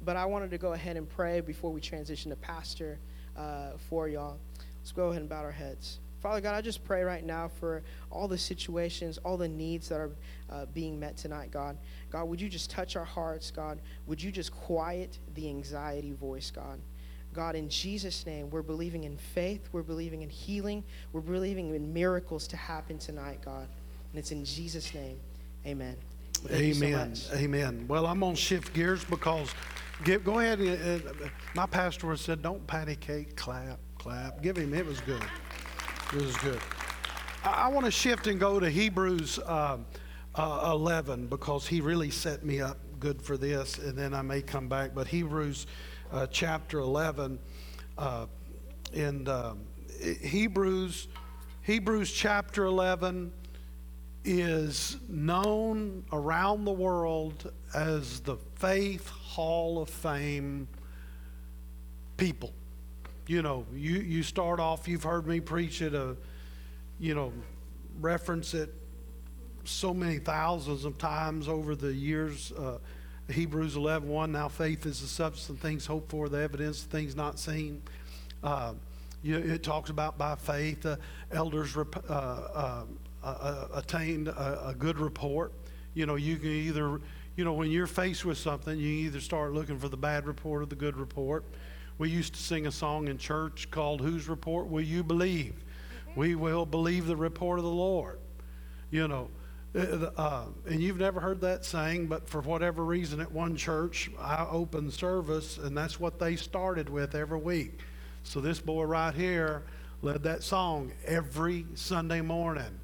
But 0.05 0.15
I 0.15 0.23
wanted 0.23 0.51
to 0.51 0.57
go 0.57 0.71
ahead 0.71 0.95
and 0.95 1.09
pray 1.09 1.41
before 1.41 1.69
we 1.69 1.81
transition 1.81 2.31
to 2.31 2.37
Pastor 2.37 2.97
uh, 3.35 3.71
for 3.89 4.07
y'all. 4.07 4.37
Let's 4.79 4.93
go 4.93 5.09
ahead 5.09 5.19
and 5.19 5.29
bow 5.29 5.41
our 5.41 5.51
heads. 5.51 5.99
Father 6.21 6.39
God, 6.39 6.55
I 6.55 6.61
just 6.61 6.85
pray 6.85 7.03
right 7.03 7.25
now 7.25 7.49
for 7.59 7.83
all 8.09 8.29
the 8.29 8.37
situations, 8.37 9.17
all 9.25 9.35
the 9.35 9.49
needs 9.49 9.89
that 9.89 9.99
are 9.99 10.11
uh, 10.49 10.65
being 10.73 10.97
met 10.97 11.17
tonight, 11.17 11.51
God. 11.51 11.77
God, 12.09 12.23
would 12.29 12.39
you 12.39 12.47
just 12.47 12.69
touch 12.69 12.95
our 12.95 13.03
hearts, 13.03 13.51
God? 13.51 13.79
Would 14.07 14.23
you 14.23 14.31
just 14.31 14.53
quiet 14.53 15.19
the 15.35 15.49
anxiety 15.49 16.13
voice, 16.13 16.51
God? 16.51 16.79
God, 17.33 17.57
in 17.57 17.67
Jesus' 17.67 18.25
name, 18.25 18.49
we're 18.49 18.61
believing 18.61 19.03
in 19.03 19.17
faith, 19.17 19.67
we're 19.73 19.81
believing 19.81 20.21
in 20.21 20.29
healing, 20.29 20.85
we're 21.11 21.19
believing 21.19 21.75
in 21.75 21.93
miracles 21.93 22.47
to 22.47 22.55
happen 22.55 22.97
tonight, 22.97 23.39
God. 23.43 23.67
And 24.13 24.19
it's 24.19 24.31
in 24.31 24.45
Jesus' 24.45 24.93
name. 24.93 25.19
Amen. 25.65 25.95
Well, 26.49 26.61
you 26.61 26.73
so 26.73 26.85
Amen. 26.85 27.13
Amen. 27.33 27.85
Well, 27.87 28.05
I'm 28.05 28.19
going 28.19 28.35
to 28.35 28.41
shift 28.41 28.73
gears 28.73 29.03
because 29.05 29.53
give, 30.03 30.25
go 30.25 30.39
ahead. 30.39 30.59
And, 30.59 31.07
uh, 31.07 31.29
my 31.55 31.65
pastor 31.65 32.15
said, 32.17 32.41
don't 32.41 32.65
patty 32.67 32.95
cake, 32.95 33.35
clap, 33.35 33.79
clap. 33.97 34.41
Give 34.41 34.57
him, 34.57 34.73
it 34.73 34.85
was 34.85 34.99
good. 35.01 35.23
It 36.13 36.21
was 36.21 36.35
good. 36.37 36.59
I, 37.43 37.49
I 37.49 37.67
want 37.69 37.85
to 37.85 37.91
shift 37.91 38.27
and 38.27 38.39
go 38.39 38.59
to 38.59 38.69
Hebrews 38.69 39.39
uh, 39.39 39.77
uh, 40.35 40.71
11 40.73 41.27
because 41.27 41.65
he 41.65 41.79
really 41.79 42.09
set 42.09 42.43
me 42.43 42.59
up 42.59 42.77
good 42.99 43.21
for 43.21 43.37
this, 43.37 43.77
and 43.77 43.97
then 43.97 44.13
I 44.13 44.21
may 44.21 44.41
come 44.41 44.67
back. 44.67 44.93
But 44.93 45.07
Hebrews 45.07 45.67
uh, 46.11 46.27
chapter 46.27 46.79
11, 46.79 47.39
uh, 47.97 48.25
and 48.93 49.29
um, 49.29 49.59
Hebrews, 50.21 51.07
Hebrews 51.61 52.11
chapter 52.11 52.65
11 52.65 53.31
is 54.25 54.97
known 55.09 56.03
around 56.11 56.65
the 56.65 56.71
world 56.71 57.51
as 57.73 58.19
the 58.21 58.37
Faith 58.55 59.09
Hall 59.09 59.81
of 59.81 59.89
Fame 59.89 60.67
people. 62.17 62.53
You 63.27 63.41
know, 63.41 63.65
you, 63.73 63.95
you 63.99 64.23
start 64.23 64.59
off, 64.59 64.87
you've 64.87 65.03
heard 65.03 65.27
me 65.27 65.39
preach 65.39 65.81
it, 65.81 65.95
uh, 65.95 66.13
you 66.99 67.15
know, 67.15 67.31
reference 67.99 68.53
it 68.53 68.73
so 69.65 69.93
many 69.93 70.19
thousands 70.19 70.85
of 70.85 70.97
times 70.97 71.47
over 71.47 71.75
the 71.75 71.93
years. 71.93 72.51
Uh, 72.51 72.79
Hebrews 73.29 73.77
11, 73.77 74.07
1, 74.07 74.31
now 74.31 74.49
faith 74.49 74.85
is 74.85 74.99
the 74.99 75.07
substance 75.07 75.49
of 75.49 75.59
things 75.59 75.85
hoped 75.85 76.11
for, 76.11 76.27
the 76.27 76.39
evidence 76.39 76.83
of 76.83 76.91
things 76.91 77.15
not 77.15 77.39
seen. 77.39 77.81
Uh, 78.43 78.73
you, 79.21 79.37
it 79.37 79.63
talks 79.63 79.89
about 79.89 80.17
by 80.17 80.35
faith, 80.35 80.85
uh, 80.85 80.97
elders 81.31 81.75
rep, 81.75 81.95
uh, 83.23 83.67
attained 83.73 84.27
a, 84.27 84.69
a 84.69 84.73
good 84.73 84.99
report. 84.99 85.53
You 85.93 86.05
know, 86.05 86.15
you 86.15 86.37
can 86.37 86.49
either, 86.49 87.01
you 87.35 87.43
know, 87.43 87.53
when 87.53 87.71
you're 87.71 87.87
faced 87.87 88.25
with 88.25 88.37
something, 88.37 88.77
you 88.77 88.87
either 88.87 89.19
start 89.19 89.53
looking 89.53 89.79
for 89.79 89.89
the 89.89 89.97
bad 89.97 90.25
report 90.25 90.63
or 90.63 90.65
the 90.65 90.75
good 90.75 90.97
report. 90.97 91.45
We 91.97 92.09
used 92.09 92.33
to 92.33 92.41
sing 92.41 92.65
a 92.67 92.71
song 92.71 93.07
in 93.07 93.17
church 93.17 93.69
called 93.69 94.01
Whose 94.01 94.27
Report 94.27 94.67
Will 94.67 94.81
You 94.81 95.03
Believe? 95.03 95.63
We 96.15 96.35
will 96.35 96.65
believe 96.65 97.07
the 97.07 97.15
report 97.15 97.59
of 97.59 97.65
the 97.65 97.71
Lord. 97.71 98.19
You 98.91 99.07
know, 99.07 99.29
uh, 99.75 100.09
uh, 100.17 100.45
and 100.67 100.81
you've 100.81 100.99
never 100.99 101.19
heard 101.19 101.41
that 101.41 101.65
saying, 101.65 102.07
but 102.07 102.27
for 102.27 102.41
whatever 102.41 102.83
reason 102.83 103.19
at 103.19 103.31
one 103.31 103.55
church, 103.55 104.11
I 104.19 104.45
opened 104.49 104.93
service, 104.93 105.57
and 105.57 105.75
that's 105.75 105.99
what 105.99 106.19
they 106.19 106.35
started 106.35 106.89
with 106.89 107.15
every 107.15 107.39
week. 107.39 107.79
So 108.23 108.39
this 108.39 108.59
boy 108.59 108.83
right 108.83 109.13
here 109.13 109.63
led 110.01 110.23
that 110.23 110.43
song 110.43 110.91
every 111.05 111.65
Sunday 111.73 112.21
morning. 112.21 112.79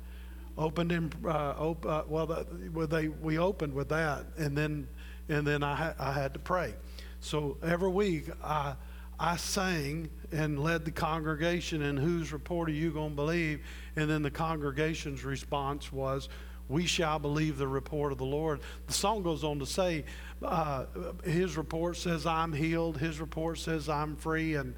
Opened 0.60 0.92
in, 0.92 1.10
uh, 1.24 1.56
op- 1.58 1.86
uh, 1.86 2.04
well, 2.10 2.28
the, 2.28 2.46
well, 2.74 2.86
they 2.86 3.08
we 3.08 3.40
opened 3.40 3.74
with 3.74 3.88
that, 3.90 4.26
and 4.38 4.58
then 4.58 4.90
and 5.30 5.48
then 5.48 5.64
I 5.64 5.74
ha- 5.74 5.96
I 5.98 6.12
had 6.12 6.34
to 6.34 6.40
pray. 6.40 6.74
So 7.22 7.56
every 7.64 7.88
week 7.90 8.26
I 8.44 8.76
I 9.18 9.38
sang 9.38 10.10
and 10.34 10.60
led 10.60 10.84
the 10.84 10.92
congregation. 10.92 11.82
And 11.82 11.98
whose 11.98 12.34
report 12.34 12.68
are 12.68 12.74
you 12.74 12.92
going 12.92 13.12
to 13.12 13.16
believe? 13.16 13.62
And 13.96 14.10
then 14.10 14.22
the 14.22 14.32
congregation's 14.32 15.24
response 15.24 15.94
was, 15.94 16.28
"We 16.68 16.86
shall 16.86 17.20
believe 17.20 17.58
the 17.58 17.68
report 17.68 18.12
of 18.12 18.18
the 18.18 18.26
Lord." 18.26 18.60
The 18.88 18.94
song 18.94 19.24
goes 19.24 19.46
on 19.46 19.60
to 19.60 19.66
say, 19.66 20.04
uh, 20.44 20.88
"His 21.24 21.56
report 21.56 21.96
says 21.96 22.26
I'm 22.26 22.52
healed. 22.52 22.98
His 22.98 23.22
report 23.22 23.60
says 23.60 23.88
I'm 23.88 24.18
free." 24.18 24.56
And 24.56 24.76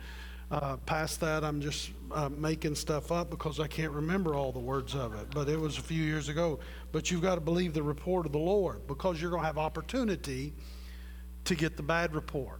uh, 0.51 0.75
past 0.85 1.21
that, 1.21 1.45
I'm 1.45 1.61
just 1.61 1.91
uh, 2.11 2.29
making 2.29 2.75
stuff 2.75 3.11
up 3.11 3.29
because 3.29 3.59
I 3.59 3.67
can't 3.67 3.91
remember 3.91 4.35
all 4.35 4.51
the 4.51 4.59
words 4.59 4.95
of 4.95 5.13
it. 5.13 5.27
But 5.33 5.47
it 5.47 5.57
was 5.57 5.77
a 5.77 5.81
few 5.81 6.03
years 6.03 6.27
ago. 6.27 6.59
But 6.91 7.09
you've 7.09 7.21
got 7.21 7.35
to 7.35 7.41
believe 7.41 7.73
the 7.73 7.81
report 7.81 8.25
of 8.25 8.33
the 8.33 8.37
Lord 8.37 8.85
because 8.85 9.21
you're 9.21 9.31
going 9.31 9.41
to 9.41 9.47
have 9.47 9.57
opportunity 9.57 10.53
to 11.45 11.55
get 11.55 11.77
the 11.77 11.83
bad 11.83 12.13
report. 12.13 12.59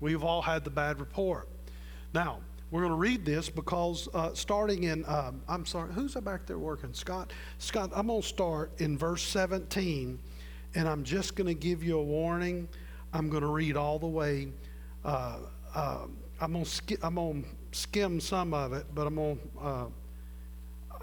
We've 0.00 0.24
all 0.24 0.40
had 0.40 0.64
the 0.64 0.70
bad 0.70 0.98
report. 0.98 1.48
Now, 2.14 2.40
we're 2.70 2.80
going 2.80 2.92
to 2.92 2.98
read 2.98 3.24
this 3.26 3.50
because 3.50 4.08
uh, 4.14 4.32
starting 4.32 4.84
in, 4.84 5.04
um, 5.06 5.42
I'm 5.46 5.66
sorry, 5.66 5.92
who's 5.92 6.14
back 6.14 6.46
there 6.46 6.58
working? 6.58 6.94
Scott? 6.94 7.32
Scott, 7.58 7.90
I'm 7.94 8.06
going 8.06 8.22
to 8.22 8.26
start 8.26 8.72
in 8.78 8.96
verse 8.96 9.22
17, 9.22 10.18
and 10.74 10.88
I'm 10.88 11.04
just 11.04 11.34
going 11.34 11.48
to 11.48 11.54
give 11.54 11.82
you 11.82 11.98
a 11.98 12.02
warning. 12.02 12.66
I'm 13.12 13.28
going 13.28 13.42
to 13.42 13.48
read 13.48 13.76
all 13.76 13.98
the 13.98 14.06
way. 14.06 14.52
Uh, 15.04 15.38
uh, 15.74 16.06
I'm 16.40 16.54
to 16.54 16.64
sk- 16.64 17.02
I'm 17.02 17.16
to 17.16 17.44
skim 17.72 18.20
some 18.20 18.54
of 18.54 18.72
it, 18.72 18.86
but 18.94 19.06
I'm 19.06 19.16
to. 19.16 19.38
Uh, 19.60 19.86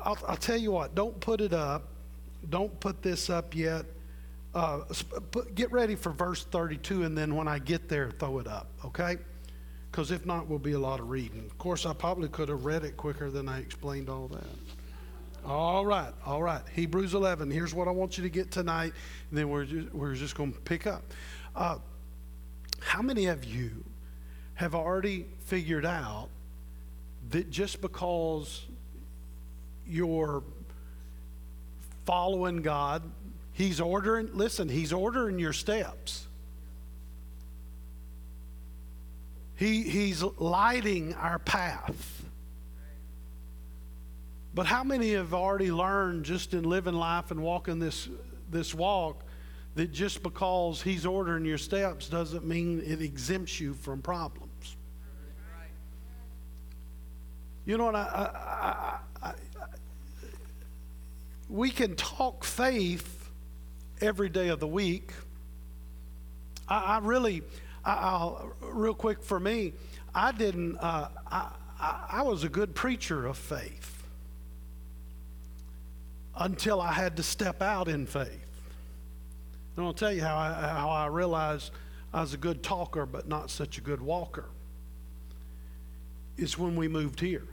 I'll, 0.04 0.18
I'll 0.28 0.38
tell 0.38 0.58
you 0.58 0.72
what. 0.72 0.96
Don't 0.96 1.20
put 1.20 1.42
it 1.42 1.54
up. 1.54 1.90
Don't 2.50 2.78
put 2.80 3.02
this 3.02 3.30
up 3.30 3.56
yet. 3.56 3.86
Uh, 4.54 4.80
put, 5.32 5.54
get 5.54 5.72
ready 5.72 5.96
for 5.96 6.12
verse 6.12 6.44
32, 6.46 7.04
and 7.04 7.18
then 7.18 7.36
when 7.36 7.48
I 7.48 7.60
get 7.60 7.90
there, 7.90 8.12
throw 8.12 8.40
it 8.40 8.48
up. 8.48 8.70
Okay? 8.86 9.18
Because 9.92 10.12
if 10.12 10.26
not, 10.26 10.48
we'll 10.48 10.60
be 10.60 10.74
a 10.74 10.80
lot 10.80 11.00
of 11.00 11.10
reading. 11.10 11.46
Of 11.46 11.58
course, 11.58 11.86
I 11.86 11.94
probably 11.94 12.30
could 12.30 12.50
have 12.50 12.66
read 12.66 12.84
it 12.84 12.98
quicker 12.98 13.30
than 13.30 13.50
I 13.50 13.60
explained 13.60 14.10
all 14.10 14.28
that. 14.30 14.48
All 15.46 15.86
right, 15.86 16.14
all 16.26 16.42
right. 16.42 16.62
Hebrews 16.74 17.14
11. 17.14 17.52
Here's 17.52 17.74
what 17.74 17.88
I 17.88 17.92
want 17.92 18.18
you 18.18 18.24
to 18.24 18.30
get 18.30 18.52
tonight, 18.52 18.94
and 19.30 19.38
then 19.38 19.50
we're 19.50 19.66
just, 19.66 19.94
we're 19.94 20.16
just 20.16 20.36
going 20.36 20.54
to 20.54 20.60
pick 20.62 20.88
up. 20.88 21.04
Uh, 21.56 21.78
how 22.80 23.02
many 23.02 23.28
of 23.28 23.46
you 23.46 23.84
have 24.58 24.74
already 24.74 25.28
figured 25.46 25.86
out 25.86 26.30
that 27.30 27.50
just 27.52 27.80
because 27.80 28.66
you're 29.88 30.44
following 32.06 32.64
God, 32.64 33.04
He's 33.54 33.80
ordering, 33.80 34.30
listen, 34.34 34.68
He's 34.68 34.92
ordering 34.92 35.38
your 35.38 35.54
steps. 35.54 36.26
He, 39.56 39.84
he's 39.84 40.22
lighting 40.24 41.14
our 41.16 41.40
path. 41.40 42.24
But 44.54 44.66
how 44.66 44.84
many 44.84 45.14
have 45.14 45.34
already 45.34 45.72
learned 45.72 46.26
just 46.26 46.54
in 46.54 46.64
living 46.64 46.94
life 46.94 47.30
and 47.30 47.42
walking 47.42 47.78
this, 47.80 48.10
this 48.50 48.74
walk 48.74 49.24
that 49.76 49.92
just 49.92 50.24
because 50.24 50.82
He's 50.82 51.06
ordering 51.06 51.46
your 51.46 51.60
steps 51.60 52.10
doesn't 52.10 52.46
mean 52.46 52.82
it 52.84 53.02
exempts 53.04 53.60
you 53.60 53.76
from 53.76 54.02
problems? 54.02 54.47
You 57.68 57.78
know 57.78 57.84
what? 57.88 57.96
I, 57.96 59.00
I, 59.22 59.28
I, 59.28 59.34
we 61.50 61.70
can 61.70 61.98
talk 61.98 62.46
faith 62.46 63.30
every 64.00 64.30
day 64.30 64.48
of 64.48 64.62
the 64.62 64.68
week. 64.68 65.12
I, 66.70 67.00
really, 67.04 67.44
I'll, 67.84 68.54
real 68.62 68.94
quick 68.94 69.22
for 69.22 69.38
me, 69.38 69.74
I 70.16 70.32
didn't, 70.32 70.78
uh, 70.78 71.10
I, 71.30 71.50
I 72.10 72.22
was 72.22 72.46
a 72.46 72.50
good 72.50 72.74
preacher 72.74 73.26
of 73.26 73.38
faith 73.38 74.02
until 76.38 76.80
I 76.80 76.94
had 76.94 77.18
to 77.18 77.24
step 77.24 77.62
out 77.62 77.90
in 77.90 78.06
faith. 78.06 78.48
And 79.76 79.86
I'll 79.86 79.94
tell 79.94 80.14
you 80.14 80.22
how 80.22 80.38
I, 80.38 80.54
how 80.54 80.90
I 80.90 81.08
realized 81.08 81.72
I 82.14 82.22
was 82.22 82.34
a 82.34 82.38
good 82.38 82.64
talker, 82.64 83.06
but 83.06 83.28
not 83.28 83.50
such 83.50 83.78
a 83.78 83.82
good 83.82 84.02
walker. 84.02 84.46
It's 86.38 86.58
when 86.58 86.78
we 86.78 86.88
moved 86.88 87.20
here. 87.20 87.44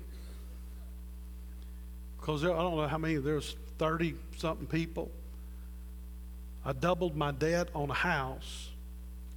Because 2.25 2.43
I 2.43 2.49
don't 2.49 2.77
know 2.79 2.89
how 2.89 2.97
many, 2.97 3.17
there's 3.17 3.55
30 3.77 4.15
something 4.39 4.67
people. 4.67 5.11
I 6.65 6.73
doubled 6.73 7.15
my 7.15 7.33
debt 7.33 7.69
on 7.75 7.91
a 7.91 7.95
house, 7.95 8.71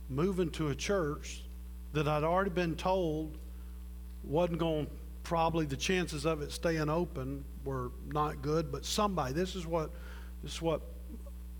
moving 0.09 0.49
to 0.51 0.69
a 0.69 0.75
church 0.75 1.43
that 1.91 2.07
I'd 2.07 2.23
already 2.23 2.49
been 2.49 2.77
told 2.77 3.37
wasn't 4.23 4.59
going, 4.59 4.87
probably 5.23 5.65
the 5.65 5.75
chances 5.75 6.25
of 6.25 6.41
it 6.41 6.49
staying 6.53 6.89
open 6.89 7.43
were 7.65 7.91
not 8.05 8.41
good. 8.41 8.71
But 8.71 8.85
somebody, 8.85 9.33
this 9.33 9.57
is 9.57 9.67
what, 9.67 9.91
this 10.41 10.53
is 10.53 10.61
what 10.61 10.79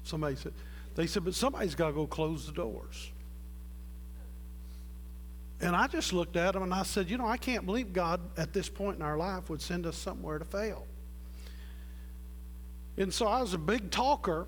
somebody 0.03 0.37
said. 0.37 0.53
They 0.95 1.07
said, 1.07 1.25
but 1.25 1.35
somebody's 1.35 1.75
got 1.75 1.87
to 1.87 1.93
go 1.93 2.07
close 2.07 2.45
the 2.45 2.53
doors. 2.53 3.11
And 5.59 5.75
I 5.75 5.87
just 5.87 6.13
looked 6.13 6.37
at 6.37 6.53
them 6.53 6.63
and 6.63 6.73
I 6.73 6.83
said, 6.83 7.09
you 7.09 7.17
know, 7.17 7.27
I 7.27 7.35
can't 7.35 7.65
believe 7.65 7.91
God 7.91 8.21
at 8.37 8.53
this 8.53 8.69
point 8.69 8.95
in 8.95 9.01
our 9.01 9.17
life 9.17 9.49
would 9.49 9.61
send 9.61 9.85
us 9.85 9.97
somewhere 9.97 10.39
to 10.39 10.45
fail. 10.45 10.86
And 12.97 13.13
so 13.13 13.27
I 13.27 13.41
was 13.41 13.53
a 13.53 13.59
big 13.59 13.91
talker 13.91 14.47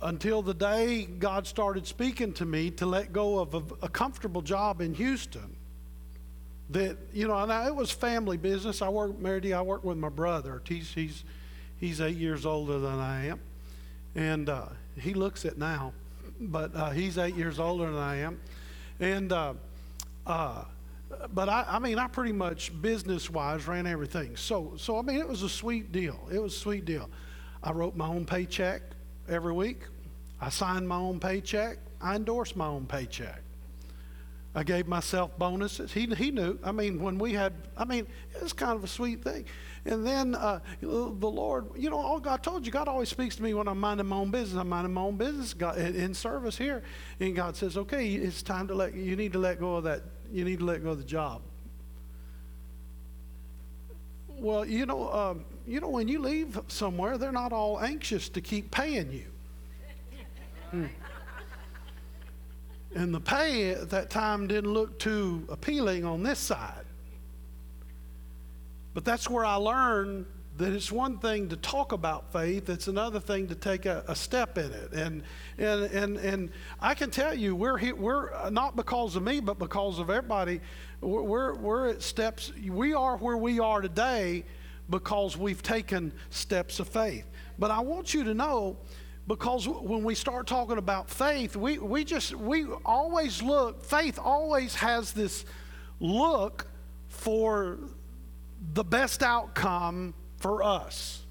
until 0.00 0.42
the 0.42 0.54
day 0.54 1.04
God 1.04 1.46
started 1.46 1.86
speaking 1.86 2.32
to 2.34 2.46
me 2.46 2.70
to 2.72 2.86
let 2.86 3.12
go 3.12 3.38
of 3.40 3.54
a, 3.54 3.62
a 3.82 3.88
comfortable 3.88 4.42
job 4.42 4.80
in 4.80 4.94
Houston 4.94 5.56
that 6.70 6.96
you 7.12 7.26
know, 7.26 7.34
I, 7.34 7.66
it 7.66 7.74
was 7.74 7.90
family 7.90 8.36
business. 8.36 8.82
I 8.82 8.88
work, 8.88 9.18
Mary 9.18 9.52
I 9.52 9.62
work 9.62 9.84
with 9.84 9.98
my 9.98 10.10
brother. 10.10 10.62
He's 10.66 10.92
he's 10.92 11.24
he's 11.78 12.00
eight 12.00 12.16
years 12.16 12.44
older 12.44 12.78
than 12.78 12.98
I 12.98 13.26
am, 13.26 13.40
and 14.14 14.48
uh, 14.48 14.66
he 15.00 15.14
looks 15.14 15.44
it 15.44 15.56
now, 15.56 15.94
but 16.40 16.74
uh, 16.76 16.90
he's 16.90 17.16
eight 17.18 17.34
years 17.34 17.58
older 17.58 17.86
than 17.86 18.02
I 18.02 18.16
am, 18.16 18.40
and. 19.00 19.32
Uh, 19.32 19.54
uh, 20.28 20.62
but 21.32 21.48
I, 21.48 21.64
I 21.68 21.78
mean, 21.78 21.98
I 21.98 22.06
pretty 22.06 22.32
much 22.32 22.72
business-wise 22.80 23.66
ran 23.66 23.86
everything. 23.86 24.36
So, 24.36 24.74
so 24.76 24.98
I 24.98 25.02
mean, 25.02 25.18
it 25.18 25.28
was 25.28 25.42
a 25.42 25.48
sweet 25.48 25.92
deal. 25.92 26.28
It 26.32 26.38
was 26.38 26.54
a 26.54 26.58
sweet 26.58 26.84
deal. 26.84 27.08
I 27.62 27.72
wrote 27.72 27.96
my 27.96 28.06
own 28.06 28.24
paycheck 28.24 28.82
every 29.28 29.52
week. 29.52 29.82
I 30.40 30.50
signed 30.50 30.88
my 30.88 30.96
own 30.96 31.18
paycheck. 31.18 31.78
I 32.00 32.16
endorsed 32.16 32.56
my 32.56 32.66
own 32.66 32.86
paycheck. 32.86 33.42
I 34.54 34.62
gave 34.62 34.88
myself 34.88 35.38
bonuses. 35.38 35.92
He, 35.92 36.06
he 36.06 36.30
knew. 36.30 36.58
I 36.64 36.72
mean, 36.72 37.02
when 37.02 37.18
we 37.18 37.32
had, 37.32 37.52
I 37.76 37.84
mean, 37.84 38.06
it 38.34 38.42
was 38.42 38.52
kind 38.52 38.72
of 38.72 38.82
a 38.82 38.88
sweet 38.88 39.22
thing. 39.22 39.44
And 39.84 40.06
then 40.06 40.34
uh, 40.34 40.60
the 40.80 40.86
Lord, 40.86 41.66
you 41.76 41.90
know, 41.90 42.18
God 42.18 42.42
told 42.42 42.66
you, 42.66 42.72
God 42.72 42.88
always 42.88 43.08
speaks 43.08 43.36
to 43.36 43.42
me 43.42 43.54
when 43.54 43.68
I'm 43.68 43.78
minding 43.78 44.06
my 44.06 44.16
own 44.16 44.30
business. 44.30 44.58
I'm 44.60 44.68
minding 44.68 44.92
my 44.94 45.02
own 45.02 45.16
business 45.16 45.54
God, 45.54 45.78
in 45.78 46.12
service 46.12 46.58
here. 46.58 46.82
And 47.20 47.36
God 47.36 47.56
says, 47.56 47.76
okay, 47.76 48.12
it's 48.12 48.42
time 48.42 48.68
to 48.68 48.74
let, 48.74 48.94
you 48.94 49.16
need 49.16 49.32
to 49.34 49.38
let 49.38 49.60
go 49.60 49.76
of 49.76 49.84
that, 49.84 50.02
you 50.32 50.44
need 50.44 50.58
to 50.60 50.64
let 50.64 50.82
go 50.82 50.90
of 50.90 50.98
the 50.98 51.04
job. 51.04 51.42
Well, 54.28 54.64
you 54.64 54.86
know, 54.86 55.12
um, 55.12 55.44
you 55.66 55.80
know, 55.80 55.88
when 55.88 56.06
you 56.06 56.20
leave 56.20 56.58
somewhere, 56.68 57.18
they're 57.18 57.32
not 57.32 57.52
all 57.52 57.80
anxious 57.80 58.28
to 58.30 58.40
keep 58.40 58.70
paying 58.70 59.10
you. 59.12 59.26
Hmm. 60.70 60.86
And 62.94 63.14
the 63.14 63.20
pay 63.20 63.70
at 63.70 63.90
that 63.90 64.10
time 64.10 64.46
didn't 64.46 64.72
look 64.72 64.98
too 64.98 65.46
appealing 65.48 66.04
on 66.04 66.22
this 66.22 66.38
side. 66.38 66.84
But 68.94 69.04
that's 69.04 69.28
where 69.28 69.44
I 69.44 69.54
learned 69.54 70.26
that 70.58 70.72
it's 70.72 70.90
one 70.90 71.18
thing 71.18 71.48
to 71.48 71.56
talk 71.56 71.92
about 71.92 72.32
faith, 72.32 72.68
it's 72.68 72.88
another 72.88 73.20
thing 73.20 73.46
to 73.46 73.54
take 73.54 73.86
a, 73.86 74.04
a 74.08 74.14
step 74.16 74.58
in 74.58 74.72
it. 74.72 74.92
And, 74.92 75.22
and, 75.56 75.84
and, 75.84 76.16
and 76.16 76.50
I 76.80 76.94
can 76.94 77.10
tell 77.10 77.32
you, 77.32 77.54
we're, 77.54 77.78
here, 77.78 77.94
we're 77.94 78.34
uh, 78.34 78.50
not 78.50 78.74
because 78.74 79.14
of 79.14 79.22
me, 79.22 79.38
but 79.38 79.60
because 79.60 80.00
of 80.00 80.10
everybody, 80.10 80.60
we're, 81.00 81.54
we're 81.54 81.90
at 81.90 82.02
steps, 82.02 82.52
we 82.68 82.92
are 82.92 83.16
where 83.18 83.36
we 83.36 83.60
are 83.60 83.80
today 83.80 84.44
because 84.90 85.36
we've 85.36 85.62
taken 85.62 86.12
steps 86.30 86.80
of 86.80 86.88
faith. 86.88 87.24
But 87.56 87.70
I 87.70 87.78
want 87.78 88.12
you 88.12 88.24
to 88.24 88.34
know 88.34 88.78
because 89.28 89.68
when 89.68 90.02
we 90.02 90.16
start 90.16 90.48
talking 90.48 90.78
about 90.78 91.08
faith, 91.08 91.54
we, 91.54 91.78
we 91.78 92.02
just, 92.02 92.34
we 92.34 92.66
always 92.84 93.42
look, 93.42 93.84
faith 93.84 94.18
always 94.18 94.74
has 94.74 95.12
this 95.12 95.44
look 96.00 96.66
for 97.06 97.78
the 98.72 98.82
best 98.82 99.22
outcome 99.22 100.14
for 100.38 100.62
us. 100.62 101.24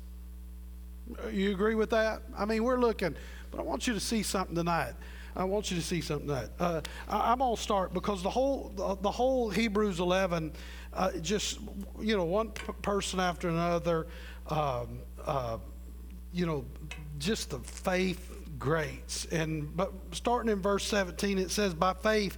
You 1.31 1.51
agree 1.51 1.75
with 1.75 1.89
that? 1.91 2.21
I 2.37 2.45
mean, 2.45 2.63
we're 2.63 2.79
looking, 2.79 3.15
but 3.51 3.59
I 3.59 3.63
want 3.63 3.87
you 3.87 3.93
to 3.93 3.99
see 3.99 4.23
something 4.23 4.55
tonight. 4.55 4.93
I 5.35 5.43
want 5.43 5.69
you 5.69 5.77
to 5.77 5.83
see 5.83 6.01
something 6.01 6.27
tonight. 6.27 6.49
Uh, 6.59 6.81
I, 7.07 7.31
am 7.31 7.39
gonna 7.39 7.55
start 7.57 7.93
because 7.93 8.23
the 8.23 8.29
whole 8.29 8.71
the, 8.75 8.95
the 8.95 9.11
whole 9.11 9.49
Hebrews 9.49 9.99
11, 9.99 10.51
uh, 10.93 11.11
just 11.21 11.59
you 11.99 12.17
know, 12.17 12.23
one 12.23 12.49
p- 12.49 12.73
person 12.81 13.19
after 13.19 13.47
another, 13.47 14.07
um, 14.47 14.99
uh, 15.23 15.59
you 16.33 16.45
know, 16.45 16.65
just 17.19 17.51
the 17.51 17.59
faith 17.59 18.31
greats. 18.57 19.25
And 19.25 19.75
but 19.77 19.93
starting 20.11 20.51
in 20.51 20.61
verse 20.61 20.83
17, 20.85 21.37
it 21.37 21.51
says, 21.51 21.75
"By 21.75 21.93
faith, 21.93 22.37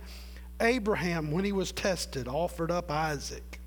Abraham, 0.59 1.31
when 1.31 1.45
he 1.45 1.53
was 1.53 1.71
tested, 1.71 2.27
offered 2.27 2.69
up 2.69 2.91
Isaac, 2.91 3.61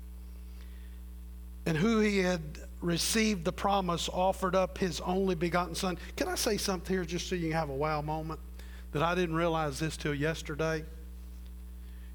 and 1.65 1.75
who 1.75 1.99
he 1.99 2.19
had 2.19 2.41
received 2.83 3.45
the 3.45 3.51
promise, 3.51 4.09
offered 4.09 4.55
up 4.55 4.77
his 4.77 4.99
only 5.01 5.35
begotten 5.35 5.75
son." 5.75 5.97
Can 6.15 6.27
I 6.27 6.35
say 6.35 6.57
something 6.57 6.93
here, 6.93 7.05
just 7.05 7.27
so 7.27 7.35
you 7.35 7.53
have 7.53 7.69
a 7.69 7.75
wow 7.75 8.01
moment? 8.01 8.39
That 8.91 9.01
I 9.01 9.15
didn't 9.15 9.35
realize 9.35 9.79
this 9.79 9.97
till 9.97 10.13
yesterday. 10.13 10.85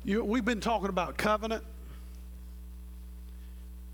You, 0.05 0.25
we've 0.25 0.45
been 0.45 0.61
talking 0.61 0.89
about 0.89 1.17
covenant 1.19 1.65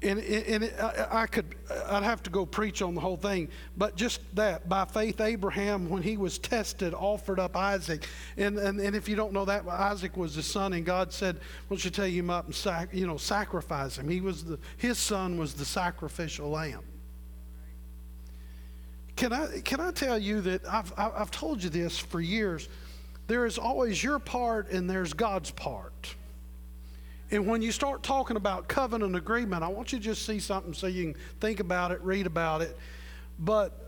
and, 0.02 0.20
and 0.20 0.64
it, 0.64 0.74
I, 0.78 1.22
I, 1.22 1.26
could 1.26 1.54
i'd 1.88 2.02
have 2.02 2.22
to 2.24 2.30
go 2.30 2.44
preach 2.44 2.83
on 2.83 2.94
the 2.94 3.00
whole 3.00 3.16
thing 3.16 3.48
but 3.76 3.96
just 3.96 4.20
that 4.37 4.68
by 4.68 4.85
faith 4.85 5.20
abraham 5.20 5.88
when 5.88 6.02
he 6.02 6.16
was 6.16 6.38
tested 6.38 6.94
offered 6.94 7.38
up 7.40 7.57
isaac. 7.57 8.07
And, 8.37 8.59
and, 8.59 8.80
and 8.80 8.94
if 8.94 9.09
you 9.09 9.16
don't 9.16 9.33
know 9.33 9.44
that 9.44 9.66
isaac 9.66 10.16
was 10.16 10.35
his 10.35 10.46
son 10.46 10.72
and 10.72 10.85
god 10.85 11.12
said 11.12 11.37
why 11.37 11.76
don't 11.76 11.85
you 11.85 11.90
take 11.90 12.12
him 12.12 12.30
up 12.30 12.46
and 12.46 12.54
sac, 12.54 12.90
you 12.92 13.07
know 13.07 13.16
sacrifice 13.16 13.98
him? 13.98 14.09
He 14.09 14.20
was 14.20 14.44
the 14.44 14.59
his 14.76 14.98
son 14.98 15.38
was 15.38 15.54
the 15.54 15.64
sacrificial 15.64 16.50
lamb. 16.50 16.83
Can 19.16 19.33
i 19.33 19.61
can 19.61 19.80
i 19.80 19.90
tell 19.90 20.18
you 20.18 20.40
that 20.42 20.62
i've 20.68 20.92
i've 20.98 21.30
told 21.30 21.62
you 21.62 21.70
this 21.70 21.98
for 21.98 22.20
years. 22.20 22.68
There 23.26 23.46
is 23.46 23.57
always 23.57 24.04
your 24.04 24.18
part 24.18 24.70
and 24.70 24.88
there's 24.88 25.14
god's 25.14 25.50
part 25.50 26.14
and 27.30 27.46
when 27.46 27.62
you 27.62 27.72
start 27.72 28.02
talking 28.02 28.37
about 28.37 28.68
covenant 28.68 29.16
agreement, 29.16 29.62
I 29.62 29.68
want 29.68 29.92
you 29.92 29.98
to 29.98 30.04
just 30.04 30.26
see 30.26 30.38
something 30.38 30.74
so 30.74 30.87
you 30.87 31.12
can 31.12 31.22
think 31.40 31.60
about 31.60 31.90
it, 31.90 32.00
read 32.02 32.26
about 32.26 32.62
it. 32.62 32.76
But 33.38 33.84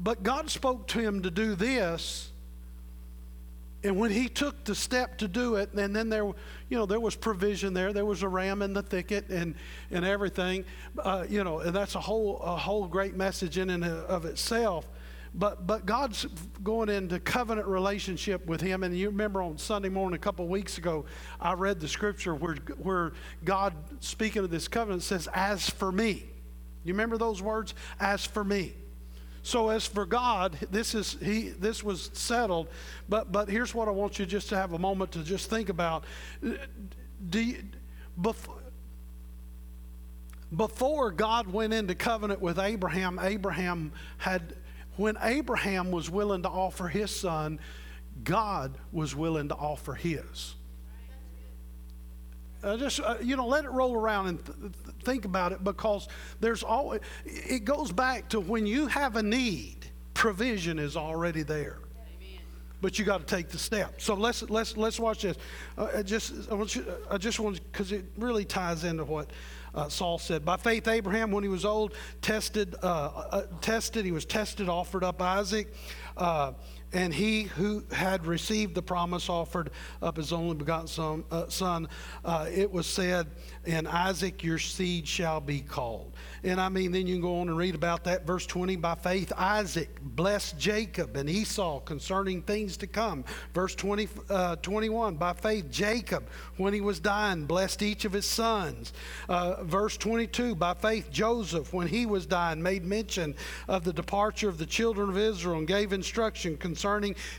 but 0.00 0.22
God 0.22 0.48
spoke 0.48 0.86
to 0.88 1.00
him 1.00 1.22
to 1.22 1.30
do 1.30 1.54
this. 1.54 2.30
And 3.84 3.96
when 3.96 4.10
he 4.10 4.28
took 4.28 4.64
the 4.64 4.74
step 4.74 5.18
to 5.18 5.28
do 5.28 5.56
it, 5.56 5.72
and 5.72 5.94
then 5.94 6.08
there, 6.08 6.24
you 6.24 6.34
know, 6.70 6.86
there 6.86 6.98
was 6.98 7.14
provision 7.14 7.74
there. 7.74 7.92
There 7.92 8.04
was 8.04 8.22
a 8.22 8.28
ram 8.28 8.60
in 8.62 8.72
the 8.72 8.82
thicket 8.82 9.28
and, 9.28 9.54
and 9.90 10.04
everything, 10.04 10.64
uh, 10.98 11.26
you 11.28 11.44
know, 11.44 11.60
and 11.60 11.74
that's 11.74 11.94
a 11.94 12.00
whole, 12.00 12.38
a 12.40 12.56
whole 12.56 12.86
great 12.86 13.14
message 13.14 13.56
in 13.56 13.70
and 13.70 13.84
of 13.84 14.24
itself. 14.24 14.86
But, 15.34 15.66
but 15.66 15.86
God's 15.86 16.26
going 16.62 16.88
into 16.88 17.20
covenant 17.20 17.66
relationship 17.66 18.46
with 18.46 18.60
him. 18.60 18.82
And 18.82 18.96
you 18.96 19.08
remember 19.08 19.42
on 19.42 19.58
Sunday 19.58 19.88
morning 19.88 20.16
a 20.16 20.18
couple 20.20 20.46
weeks 20.48 20.78
ago, 20.78 21.04
I 21.40 21.52
read 21.52 21.80
the 21.80 21.88
scripture 21.88 22.34
where, 22.34 22.56
where 22.78 23.12
God, 23.44 23.74
speaking 24.00 24.44
of 24.44 24.50
this 24.50 24.68
covenant, 24.68 25.02
says, 25.02 25.28
As 25.34 25.68
for 25.68 25.92
me. 25.92 26.24
You 26.84 26.94
remember 26.94 27.18
those 27.18 27.42
words? 27.42 27.74
As 28.00 28.24
for 28.24 28.42
me. 28.44 28.74
So 29.42 29.70
as 29.70 29.86
for 29.86 30.04
God, 30.04 30.58
this 30.70 30.94
is 30.94 31.16
he 31.22 31.50
this 31.50 31.82
was 31.82 32.10
settled. 32.12 32.68
But 33.08 33.32
but 33.32 33.48
here's 33.48 33.74
what 33.74 33.88
I 33.88 33.92
want 33.92 34.18
you 34.18 34.26
just 34.26 34.50
to 34.50 34.56
have 34.56 34.72
a 34.72 34.78
moment 34.78 35.12
to 35.12 35.22
just 35.22 35.48
think 35.48 35.70
about. 35.70 36.04
Do 37.30 37.40
you, 37.40 37.62
before, 38.20 38.58
before 40.54 41.10
God 41.10 41.46
went 41.46 41.72
into 41.72 41.94
covenant 41.94 42.40
with 42.40 42.58
Abraham, 42.58 43.18
Abraham 43.22 43.92
had 44.18 44.54
when 44.98 45.16
Abraham 45.22 45.90
was 45.90 46.10
willing 46.10 46.42
to 46.42 46.48
offer 46.48 46.88
his 46.88 47.14
son, 47.14 47.60
God 48.24 48.76
was 48.92 49.14
willing 49.14 49.48
to 49.48 49.54
offer 49.54 49.94
his. 49.94 50.56
Uh, 52.62 52.76
just 52.76 52.98
uh, 53.00 53.14
you 53.22 53.36
know, 53.36 53.46
let 53.46 53.64
it 53.64 53.70
roll 53.70 53.94
around 53.94 54.26
and 54.26 54.44
th- 54.44 54.72
think 55.04 55.24
about 55.24 55.52
it 55.52 55.62
because 55.62 56.08
there's 56.40 56.64
always. 56.64 57.00
It 57.24 57.64
goes 57.64 57.92
back 57.92 58.28
to 58.30 58.40
when 58.40 58.66
you 58.66 58.88
have 58.88 59.14
a 59.14 59.22
need, 59.22 59.86
provision 60.12 60.80
is 60.80 60.96
already 60.96 61.42
there. 61.44 61.78
But 62.80 62.98
you 62.98 63.04
got 63.04 63.26
to 63.26 63.26
take 63.26 63.48
the 63.48 63.58
step. 63.58 64.00
So 64.00 64.14
let's 64.14 64.42
let's 64.42 64.76
let's 64.76 64.98
watch 64.98 65.22
this. 65.22 65.36
Uh, 65.76 66.02
just 66.02 66.50
I, 66.50 66.54
want 66.54 66.74
you, 66.74 66.84
I 67.08 67.16
just 67.16 67.38
want 67.38 67.60
because 67.70 67.92
it 67.92 68.04
really 68.16 68.44
ties 68.44 68.82
into 68.82 69.04
what 69.04 69.30
uh, 69.74 69.88
Saul 69.88 70.18
said. 70.18 70.44
By 70.44 70.56
faith, 70.56 70.88
Abraham, 70.88 71.30
when 71.30 71.42
he 71.42 71.48
was 71.48 71.64
old, 71.64 71.94
tested, 72.22 72.74
uh, 72.82 72.86
uh, 72.86 73.42
tested. 73.60 74.04
He 74.04 74.12
was 74.12 74.24
tested, 74.24 74.68
offered 74.68 75.04
up 75.04 75.20
Isaac. 75.22 75.72
And 76.92 77.12
he 77.12 77.42
who 77.42 77.84
had 77.92 78.26
received 78.26 78.74
the 78.74 78.82
promise 78.82 79.28
offered 79.28 79.70
up 80.00 80.16
his 80.16 80.32
only 80.32 80.56
begotten 80.56 80.86
son. 80.86 81.24
Uh, 81.30 81.48
son 81.48 81.88
uh, 82.24 82.46
it 82.50 82.70
was 82.72 82.86
said, 82.86 83.26
"In 83.66 83.86
Isaac 83.86 84.42
your 84.42 84.58
seed 84.58 85.06
shall 85.06 85.40
be 85.40 85.60
called." 85.60 86.12
And 86.44 86.60
I 86.60 86.70
mean, 86.70 86.92
then 86.92 87.06
you 87.06 87.14
can 87.14 87.22
go 87.22 87.40
on 87.40 87.48
and 87.48 87.56
read 87.58 87.74
about 87.74 88.04
that. 88.04 88.26
Verse 88.26 88.46
20 88.46 88.76
By 88.76 88.94
faith, 88.94 89.32
Isaac 89.36 90.00
blessed 90.00 90.58
Jacob 90.58 91.16
and 91.16 91.28
Esau 91.28 91.80
concerning 91.80 92.40
things 92.42 92.78
to 92.78 92.86
come. 92.86 93.24
Verse 93.52 93.74
20, 93.74 94.08
uh, 94.30 94.56
21 94.56 95.16
By 95.16 95.34
faith, 95.34 95.70
Jacob, 95.70 96.26
when 96.56 96.72
he 96.72 96.80
was 96.80 97.00
dying, 97.00 97.44
blessed 97.44 97.82
each 97.82 98.06
of 98.06 98.12
his 98.12 98.26
sons. 98.26 98.94
Uh, 99.28 99.62
verse 99.64 99.98
22 99.98 100.54
by 100.54 100.72
faith, 100.72 101.10
Joseph, 101.10 101.74
when 101.74 101.86
he 101.86 102.06
was 102.06 102.24
dying, 102.24 102.62
made 102.62 102.84
mention 102.84 103.34
of 103.66 103.84
the 103.84 103.92
departure 103.92 104.48
of 104.48 104.56
the 104.56 104.66
children 104.66 105.10
of 105.10 105.18
Israel 105.18 105.58
and 105.58 105.66
gave 105.66 105.92
instruction 105.92 106.56
concerning 106.56 106.77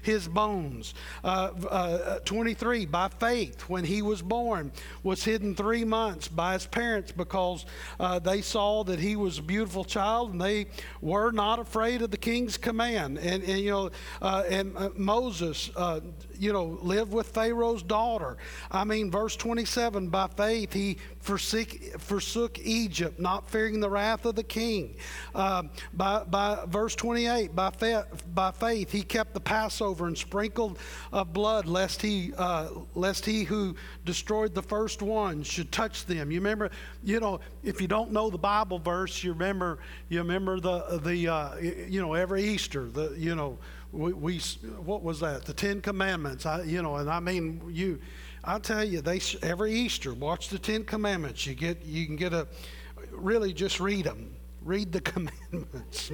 his 0.02 0.28
bones. 0.28 0.94
Uh, 1.24 1.52
uh, 1.70 2.20
23 2.20 2.86
by 2.86 3.08
faith, 3.08 3.62
when 3.64 3.84
he 3.84 4.02
was 4.02 4.22
born, 4.22 4.72
was 5.04 5.24
hidden 5.24 5.56
three 5.56 5.84
months 5.84 6.28
by 6.28 6.54
his 6.54 6.66
parents 6.66 7.12
because 7.12 7.66
uh, 8.00 8.20
they 8.20 8.42
saw 8.42 8.84
that 8.84 9.00
he 9.00 9.16
was 9.16 9.40
a 9.40 9.44
beautiful 9.44 9.84
child 9.84 10.32
and 10.32 10.42
they 10.42 10.68
were 11.02 11.32
not 11.32 11.60
afraid 11.60 12.02
of 12.02 12.12
the 12.12 12.18
king's 12.18 12.58
command. 12.58 13.18
And, 13.18 13.44
and 13.44 13.60
you 13.60 13.72
know, 13.72 13.92
uh, 14.22 14.44
and 14.50 14.78
uh, 14.78 14.90
Moses, 14.96 15.72
uh, 15.76 16.00
you 16.40 16.54
know, 16.54 16.80
lived 16.82 17.12
with 17.12 17.28
Pharaoh's 17.28 17.84
daughter. 17.84 18.38
I 18.72 18.86
mean, 18.86 19.12
verse 19.12 19.36
27 19.36 20.08
by 20.08 20.28
faith, 20.28 20.74
he 20.74 20.98
forsook, 21.20 21.70
forsook 22.00 22.58
Egypt, 22.60 23.20
not 23.20 23.50
fearing 23.50 23.80
the 23.80 23.90
wrath 23.90 24.26
of 24.26 24.36
the 24.36 24.44
king. 24.44 24.96
Uh, 25.36 25.64
by, 25.94 26.24
by 26.24 26.64
verse 26.68 26.96
28, 26.96 27.56
by, 27.56 27.70
fa- 27.72 28.08
by 28.34 28.52
faith, 28.52 28.92
he 28.92 29.02
kept 29.02 29.34
the 29.34 29.40
Passover 29.40 30.08
and 30.08 30.18
sprinkled 30.18 30.80
of 31.12 31.34
blood, 31.34 31.66
lest 31.66 32.02
he, 32.02 32.34
uh, 32.38 32.70
lest 32.96 33.26
he 33.26 33.44
who 33.44 33.76
destroyed 34.10 34.56
the 34.56 34.64
first 34.64 35.04
one 35.04 35.44
should 35.44 35.72
touch 35.72 36.08
them. 36.08 36.32
You 36.32 36.40
remember, 36.40 36.72
you 37.04 37.20
know, 37.20 37.42
if 37.64 37.80
you 37.80 37.88
don't 37.88 38.12
know 38.12 38.32
the 38.32 38.40
Bible 38.40 38.80
verse, 38.80 39.24
you 39.24 39.34
remember, 39.34 39.78
you 40.10 40.18
remember 40.18 40.60
the, 40.60 41.00
the 41.04 41.28
uh, 41.28 41.58
you 41.58 42.02
know, 42.02 42.16
every 42.16 42.44
Easter, 42.44 42.88
the, 42.88 43.14
you 43.16 43.36
know, 43.36 43.60
we, 43.92 44.14
we 44.14 44.40
what 44.84 45.04
was 45.04 45.20
that? 45.20 45.46
The 45.46 45.54
Ten 45.54 45.80
Commandments. 45.80 46.48
I, 46.48 46.64
you 46.64 46.82
know, 46.82 46.96
and 46.96 47.08
I 47.08 47.20
mean, 47.20 47.62
you, 47.70 48.00
I 48.44 48.58
tell 48.58 48.84
you, 48.84 49.02
they 49.02 49.22
every 49.44 49.74
Easter 49.74 50.16
watch 50.16 50.50
the 50.50 50.58
Ten 50.58 50.86
Commandments. 50.86 51.46
You 51.46 51.54
get, 51.54 51.86
you 51.86 52.08
can 52.08 52.16
get 52.16 52.34
a, 52.34 52.48
really 53.12 53.54
just 53.54 53.80
read 53.80 54.06
them. 54.06 54.34
Read 54.64 54.92
the 54.92 55.02
commandments. 55.14 56.12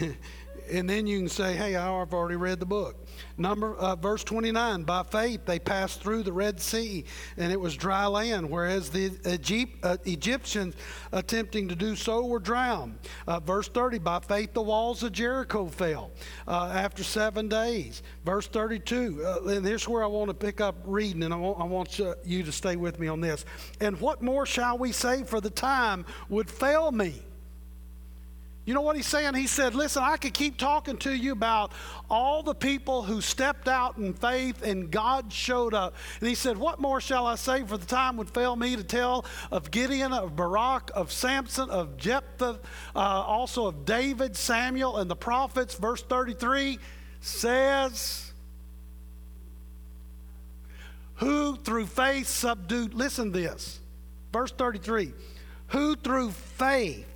and 0.70 0.88
then 0.88 1.06
you 1.06 1.18
can 1.18 1.28
say, 1.28 1.56
"Hey, 1.56 1.76
I've 1.76 2.12
already 2.12 2.36
read 2.36 2.60
the 2.60 2.66
book." 2.66 2.96
Number 3.36 3.74
uh, 3.76 3.96
verse 3.96 4.22
29. 4.24 4.84
By 4.84 5.02
faith 5.02 5.44
they 5.44 5.58
passed 5.58 6.00
through 6.00 6.22
the 6.22 6.32
Red 6.32 6.60
Sea, 6.60 7.04
and 7.36 7.52
it 7.52 7.60
was 7.60 7.76
dry 7.76 8.06
land, 8.06 8.48
whereas 8.48 8.90
the 8.90 9.12
Egypt, 9.26 9.72
uh, 9.82 9.96
Egyptians 10.04 10.74
attempting 11.12 11.68
to 11.68 11.74
do 11.74 11.96
so 11.96 12.26
were 12.26 12.38
drowned. 12.38 12.98
Uh, 13.26 13.40
verse 13.40 13.68
30. 13.68 13.98
By 13.98 14.20
faith 14.20 14.52
the 14.52 14.62
walls 14.62 15.02
of 15.02 15.12
Jericho 15.12 15.66
fell 15.66 16.12
uh, 16.46 16.72
after 16.74 17.02
seven 17.02 17.48
days. 17.48 18.02
Verse 18.24 18.46
32. 18.46 19.24
Uh, 19.24 19.48
and 19.48 19.66
here's 19.66 19.88
where 19.88 20.04
I 20.04 20.08
want 20.08 20.28
to 20.28 20.34
pick 20.34 20.60
up 20.60 20.76
reading, 20.84 21.22
and 21.24 21.34
I 21.34 21.36
want, 21.36 21.60
I 21.60 21.64
want 21.64 22.00
you 22.24 22.42
to 22.42 22.52
stay 22.52 22.76
with 22.76 22.98
me 22.98 23.08
on 23.08 23.20
this. 23.20 23.44
And 23.80 24.00
what 24.00 24.22
more 24.22 24.46
shall 24.46 24.78
we 24.78 24.92
say? 24.92 25.24
For 25.24 25.40
the 25.40 25.50
time 25.50 26.04
would 26.28 26.50
fail 26.50 26.92
me. 26.92 27.22
You 28.64 28.72
know 28.72 28.80
what 28.80 28.96
he's 28.96 29.06
saying? 29.06 29.34
He 29.34 29.46
said, 29.46 29.74
Listen, 29.74 30.02
I 30.02 30.16
could 30.16 30.32
keep 30.32 30.56
talking 30.56 30.96
to 30.98 31.12
you 31.12 31.32
about 31.32 31.72
all 32.08 32.42
the 32.42 32.54
people 32.54 33.02
who 33.02 33.20
stepped 33.20 33.68
out 33.68 33.98
in 33.98 34.14
faith 34.14 34.62
and 34.62 34.90
God 34.90 35.30
showed 35.30 35.74
up. 35.74 35.94
And 36.20 36.28
he 36.28 36.34
said, 36.34 36.56
What 36.56 36.80
more 36.80 36.98
shall 37.00 37.26
I 37.26 37.34
say? 37.34 37.62
For 37.64 37.76
the 37.76 37.84
time 37.84 38.16
would 38.16 38.30
fail 38.30 38.56
me 38.56 38.74
to 38.76 38.82
tell 38.82 39.26
of 39.50 39.70
Gideon, 39.70 40.14
of 40.14 40.34
Barak, 40.34 40.90
of 40.94 41.12
Samson, 41.12 41.68
of 41.68 41.98
Jephthah, 41.98 42.58
uh, 42.96 42.98
also 42.98 43.66
of 43.66 43.84
David, 43.84 44.34
Samuel, 44.34 44.96
and 44.96 45.10
the 45.10 45.16
prophets. 45.16 45.74
Verse 45.74 46.02
33 46.02 46.78
says, 47.20 48.32
Who 51.16 51.56
through 51.56 51.86
faith 51.86 52.28
subdued, 52.28 52.94
listen 52.94 53.30
to 53.30 53.38
this. 53.40 53.78
Verse 54.32 54.52
33 54.52 55.12
Who 55.68 55.96
through 55.96 56.30
faith 56.30 57.06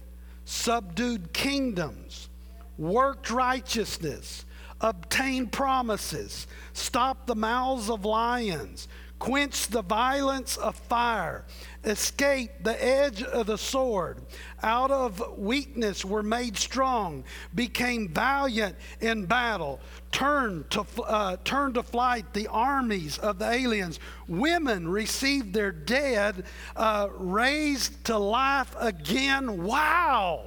subdued 0.48 1.30
kingdoms, 1.34 2.30
worked 2.78 3.28
righteousness, 3.28 4.46
obtained 4.80 5.52
promises, 5.52 6.46
stopped 6.72 7.26
the 7.26 7.34
mouths 7.34 7.90
of 7.90 8.06
lions, 8.06 8.88
quenched 9.18 9.72
the 9.72 9.82
violence 9.82 10.56
of 10.56 10.76
fire, 10.76 11.44
escaped 11.84 12.62
the 12.64 12.84
edge 12.84 13.22
of 13.22 13.46
the 13.46 13.58
sword, 13.58 14.18
out 14.62 14.90
of 14.90 15.38
weakness 15.38 16.04
were 16.04 16.22
made 16.22 16.56
strong, 16.56 17.24
became 17.54 18.08
valiant 18.08 18.76
in 19.00 19.24
battle, 19.26 19.80
turned 20.12 20.68
to, 20.70 20.84
uh, 21.02 21.36
turned 21.44 21.74
to 21.74 21.82
flight 21.82 22.32
the 22.32 22.46
armies 22.48 23.18
of 23.18 23.38
the 23.38 23.50
aliens. 23.50 23.98
Women 24.28 24.88
received 24.88 25.52
their 25.52 25.72
dead, 25.72 26.44
uh, 26.76 27.08
raised 27.16 28.04
to 28.04 28.18
life 28.18 28.74
again. 28.78 29.64
Wow! 29.64 30.44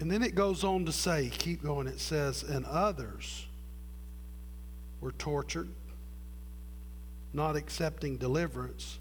And 0.00 0.10
then 0.10 0.22
it 0.22 0.34
goes 0.34 0.64
on 0.64 0.84
to 0.84 0.92
say, 0.92 1.30
keep 1.30 1.62
going, 1.62 1.86
it 1.86 2.00
says, 2.00 2.42
and 2.42 2.66
others 2.66 3.46
were 5.00 5.12
tortured 5.12 5.68
not 7.34 7.56
accepting 7.56 8.16
deliverance, 8.16 8.98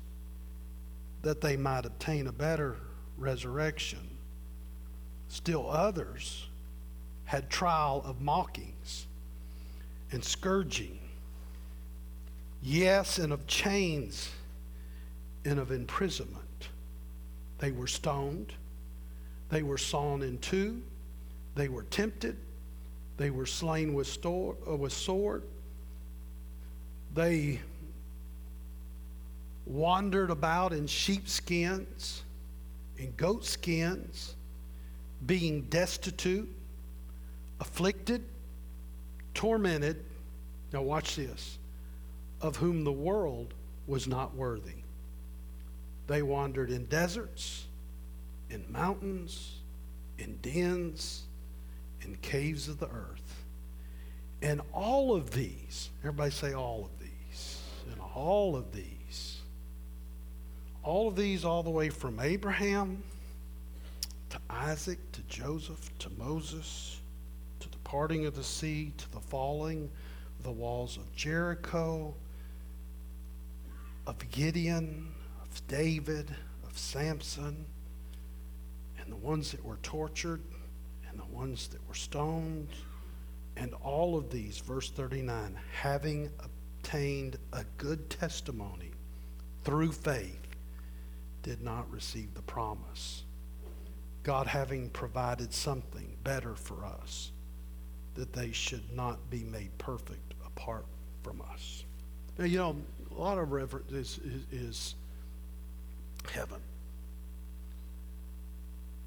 that 1.22 1.40
they 1.40 1.56
might 1.56 1.86
obtain 1.86 2.28
a 2.28 2.32
better 2.32 2.78
resurrection. 3.18 4.00
Still 5.30 5.70
others 5.70 6.48
had 7.26 7.50
trial 7.50 8.02
of 8.06 8.22
mockings 8.22 9.08
and 10.12 10.24
scourging, 10.24 11.00
yes, 12.62 13.18
and 13.18 13.32
of 13.32 13.48
chains 13.48 14.30
and 15.46 15.60
of 15.60 15.72
imprisonment. 15.72 16.70
They 17.60 17.72
were 17.72 17.88
stoned, 17.88 18.54
they 19.50 19.64
were 19.64 19.78
sawn 19.78 20.22
in 20.22 20.38
two, 20.40 20.82
they 21.56 21.70
were 21.70 21.84
tempted, 21.84 22.38
they 23.18 23.30
were 23.30 23.46
slain 23.46 23.94
with, 23.94 24.08
store, 24.08 24.56
uh, 24.68 24.76
with 24.76 24.92
sword, 24.92 25.44
they 27.14 27.60
wandered 29.66 30.30
about 30.30 30.74
in 30.74 30.88
sheepskins, 30.88 32.24
in 32.98 33.12
goatskins, 33.16 34.36
being 35.26 35.62
destitute, 35.64 36.50
afflicted, 37.60 38.24
tormented. 39.34 40.04
Now, 40.72 40.82
watch 40.82 41.16
this 41.16 41.58
of 42.42 42.58
whom 42.58 42.84
the 42.84 42.92
world 42.92 43.54
was 43.88 44.08
not 44.08 44.36
worthy. 44.36 44.84
They 46.08 46.22
wandered 46.22 46.70
in 46.70 46.86
deserts, 46.86 47.66
in 48.50 48.66
mountains, 48.70 49.60
in 50.18 50.38
dens, 50.42 51.24
in 52.02 52.18
caves 52.18 52.68
of 52.68 52.80
the 52.80 52.88
earth. 52.88 53.46
And 54.42 54.62
all 54.74 55.16
of 55.16 55.32
these, 55.32 55.90
everybody 56.02 56.32
say 56.32 56.54
all 56.54 56.84
of 56.84 57.00
these, 57.00 57.62
and 57.90 58.02
all 58.14 58.58
of 58.58 58.74
these 58.74 59.03
all 60.84 61.08
of 61.08 61.16
these, 61.16 61.46
all 61.46 61.64
the 61.64 61.70
way 61.70 61.90
from 61.90 62.20
Abraham 62.20 63.02
to 64.30 64.40
Isaac 64.50 65.00
to 65.14 65.22
Joseph 65.24 65.98
to 66.00 66.10
Moses 66.18 67.00
to 67.60 67.70
the 67.70 67.78
parting 67.80 68.26
of 68.26 68.36
the 68.36 68.44
sea 68.44 68.92
to 68.98 69.12
the 69.12 69.20
falling 69.20 69.90
of 70.38 70.44
the 70.44 70.52
walls 70.52 70.98
of 70.98 71.16
Jericho, 71.16 72.14
of 74.06 74.32
Gideon, 74.32 75.14
of 75.42 75.68
David, 75.68 76.36
of 76.68 76.78
Samson, 76.78 77.66
and 79.00 79.12
the 79.12 79.16
ones 79.18 79.52
that 79.52 79.64
were 79.64 79.78
tortured 79.84 80.42
and 81.10 81.20
the 81.20 81.26
ones 81.26 81.68
that 81.68 81.88
were 81.88 81.94
stoned. 81.94 82.70
And 83.56 83.74
all 83.84 84.18
of 84.18 84.32
these, 84.32 84.58
verse 84.58 84.90
39, 84.90 85.58
having 85.72 86.32
obtained 86.40 87.38
a 87.54 87.64
good 87.78 88.10
testimony 88.10 88.92
through 89.64 89.92
faith, 89.92 90.43
did 91.44 91.62
not 91.62 91.90
receive 91.92 92.34
the 92.34 92.42
promise. 92.42 93.24
God 94.24 94.48
having 94.48 94.90
provided 94.90 95.54
something 95.54 96.16
better 96.24 96.56
for 96.56 96.86
us, 96.86 97.32
that 98.16 98.34
they 98.34 98.52
should 98.52 98.96
not 98.96 99.30
be 99.30 99.44
made 99.44 99.78
perfect 99.78 100.34
apart 100.46 100.86
from 101.22 101.42
us. 101.54 101.84
Now, 102.38 102.46
you 102.46 102.58
know, 102.58 102.76
a 103.16 103.22
lot 103.22 103.38
of 103.38 103.52
reverence 103.52 103.92
is, 103.92 104.20
is, 104.24 104.62
is 104.62 104.96
heaven. 106.32 106.62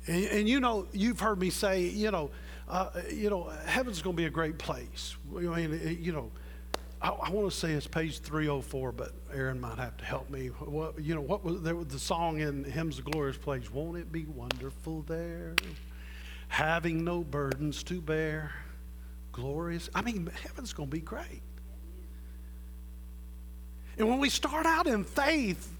And, 0.07 0.25
and, 0.27 0.49
you 0.49 0.61
know, 0.61 0.87
you've 0.93 1.19
heard 1.19 1.41
me 1.41 1.51
say, 1.51 1.83
you 1.83 2.11
know, 2.11 2.31
uh, 2.69 2.91
you 3.11 3.31
know, 3.31 3.51
heaven's 3.65 4.03
going 4.03 4.15
to 4.15 4.21
be 4.21 4.27
a 4.27 4.31
great 4.31 4.59
place. 4.59 5.17
I 5.35 5.41
mean, 5.41 5.99
you 6.01 6.13
know, 6.13 6.31
I, 7.01 7.09
I 7.09 7.31
want 7.31 7.51
to 7.51 7.57
say 7.57 7.73
it's 7.73 7.87
page 7.87 8.21
304, 8.21 8.93
but 8.93 9.13
Aaron 9.33 9.61
might 9.61 9.79
have 9.79 9.97
to 9.99 10.05
help 10.05 10.31
me. 10.31 10.49
What, 10.49 10.99
you 11.03 11.15
know, 11.15 11.21
what 11.21 11.45
was 11.45 11.63
there 11.63 11.77
was 11.77 11.89
the 11.89 11.99
song 11.99 12.41
in 12.41 12.65
Hymns 12.65 12.99
of 12.99 13.05
Glorious 13.05 13.37
Praise? 13.37 13.71
Won't 13.71 13.99
it 13.99 14.11
be 14.11 14.25
wonderful 14.25 15.03
there, 15.03 15.55
having 16.49 17.05
no 17.05 17.23
burdens 17.23 17.83
to 17.85 18.01
bear, 18.01 18.53
glorious? 19.33 19.91
I 19.95 20.03
mean, 20.03 20.31
heaven's 20.43 20.73
going 20.73 20.89
to 20.89 20.95
be 20.95 21.03
great. 21.03 21.43
And 23.99 24.09
when 24.09 24.19
we 24.19 24.29
start 24.29 24.67
out 24.67 24.87
in 24.87 25.05
faith, 25.05 25.71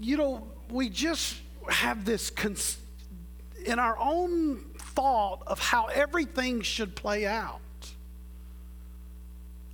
you 0.00 0.16
know, 0.16 0.46
we 0.70 0.88
just 0.88 1.36
have 1.68 2.04
this 2.04 2.30
cons- 2.30 2.78
in 3.64 3.78
our 3.78 3.96
own 3.98 4.64
thought 4.78 5.42
of 5.46 5.58
how 5.58 5.86
everything 5.86 6.62
should 6.62 6.96
play 6.96 7.26
out. 7.26 7.60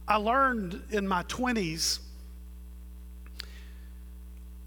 I 0.09 0.17
learned 0.17 0.83
in 0.91 1.07
my 1.07 1.23
20s, 1.25 1.99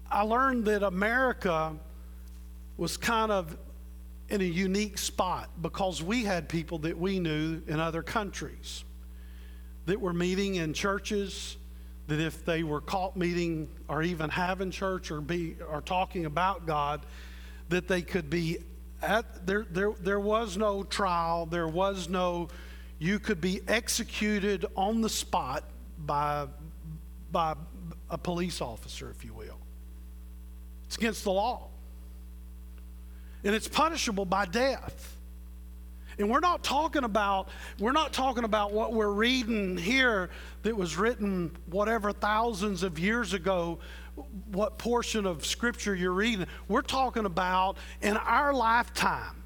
I 0.08 0.22
learned 0.22 0.66
that 0.66 0.84
America 0.84 1.74
was 2.76 2.96
kind 2.96 3.32
of 3.32 3.56
in 4.28 4.40
a 4.40 4.44
unique 4.44 4.98
spot 4.98 5.50
because 5.60 6.00
we 6.00 6.22
had 6.22 6.48
people 6.48 6.78
that 6.78 6.96
we 6.96 7.18
knew 7.18 7.60
in 7.66 7.80
other 7.80 8.04
countries 8.04 8.84
that 9.86 10.00
were 10.00 10.12
meeting 10.12 10.54
in 10.54 10.72
churches 10.72 11.56
that 12.06 12.20
if 12.20 12.44
they 12.44 12.62
were 12.62 12.80
caught 12.80 13.16
meeting 13.16 13.68
or 13.88 14.04
even 14.04 14.30
having 14.30 14.70
church 14.70 15.10
or 15.10 15.20
be 15.20 15.56
or 15.68 15.80
talking 15.80 16.24
about 16.24 16.66
God 16.66 17.04
that 17.68 17.88
they 17.88 18.02
could 18.02 18.30
be 18.30 18.58
at 19.02 19.44
there 19.44 19.66
there 19.70 19.92
there 20.00 20.20
was 20.20 20.56
no 20.56 20.84
trial 20.84 21.46
there 21.46 21.68
was 21.68 22.08
no 22.08 22.48
you 23.02 23.18
could 23.18 23.40
be 23.40 23.60
executed 23.66 24.64
on 24.76 25.00
the 25.00 25.08
spot 25.08 25.64
by 25.98 26.46
by 27.32 27.54
a 28.08 28.16
police 28.16 28.60
officer 28.60 29.10
if 29.10 29.24
you 29.24 29.34
will 29.34 29.58
it's 30.86 30.96
against 30.96 31.24
the 31.24 31.32
law 31.32 31.68
and 33.42 33.54
it's 33.54 33.66
punishable 33.66 34.24
by 34.24 34.44
death 34.44 35.16
and 36.18 36.30
we're 36.30 36.40
not 36.40 36.62
talking 36.62 37.02
about 37.02 37.48
we're 37.80 37.90
not 37.90 38.12
talking 38.12 38.44
about 38.44 38.72
what 38.72 38.92
we're 38.92 39.10
reading 39.10 39.76
here 39.76 40.30
that 40.62 40.76
was 40.76 40.96
written 40.96 41.50
whatever 41.66 42.12
thousands 42.12 42.84
of 42.84 43.00
years 43.00 43.34
ago 43.34 43.80
what 44.52 44.78
portion 44.78 45.26
of 45.26 45.46
scripture 45.46 45.94
you're 45.94 46.12
reading. 46.12 46.46
We're 46.68 46.82
talking 46.82 47.24
about 47.24 47.78
in 48.02 48.16
our 48.16 48.52
lifetime. 48.52 49.41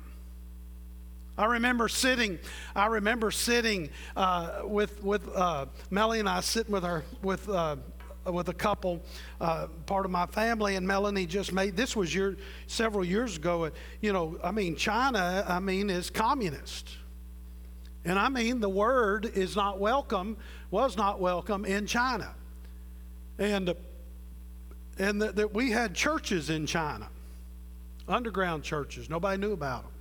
I 1.38 1.46
remember 1.46 1.88
sitting. 1.88 2.38
I 2.74 2.86
remember 2.86 3.30
sitting 3.30 3.90
uh, 4.16 4.62
with 4.64 5.02
with 5.02 5.28
uh, 5.34 5.66
Melanie 5.90 6.20
and 6.20 6.28
I 6.28 6.40
sitting 6.40 6.72
with 6.72 6.84
our 6.84 7.04
with 7.22 7.48
uh, 7.48 7.76
with 8.24 8.48
a 8.48 8.54
couple, 8.54 9.00
uh, 9.40 9.68
part 9.86 10.04
of 10.04 10.10
my 10.10 10.26
family, 10.26 10.76
and 10.76 10.86
Melanie 10.86 11.26
just 11.26 11.52
made 11.52 11.76
this 11.76 11.94
was 11.94 12.14
year 12.14 12.36
several 12.66 13.04
years 13.04 13.36
ago. 13.36 13.70
You 14.00 14.12
know, 14.12 14.38
I 14.42 14.50
mean, 14.50 14.76
China, 14.76 15.44
I 15.46 15.60
mean, 15.60 15.90
is 15.90 16.10
communist, 16.10 16.96
and 18.04 18.18
I 18.18 18.28
mean 18.28 18.60
the 18.60 18.68
word 18.68 19.26
is 19.34 19.56
not 19.56 19.78
welcome, 19.78 20.38
was 20.70 20.96
not 20.96 21.20
welcome 21.20 21.64
in 21.64 21.86
China, 21.86 22.34
and 23.38 23.74
and 24.98 25.20
that, 25.20 25.36
that 25.36 25.52
we 25.52 25.70
had 25.70 25.94
churches 25.94 26.48
in 26.48 26.64
China, 26.64 27.08
underground 28.08 28.62
churches. 28.62 29.10
Nobody 29.10 29.38
knew 29.38 29.52
about 29.52 29.82
them. 29.82 29.92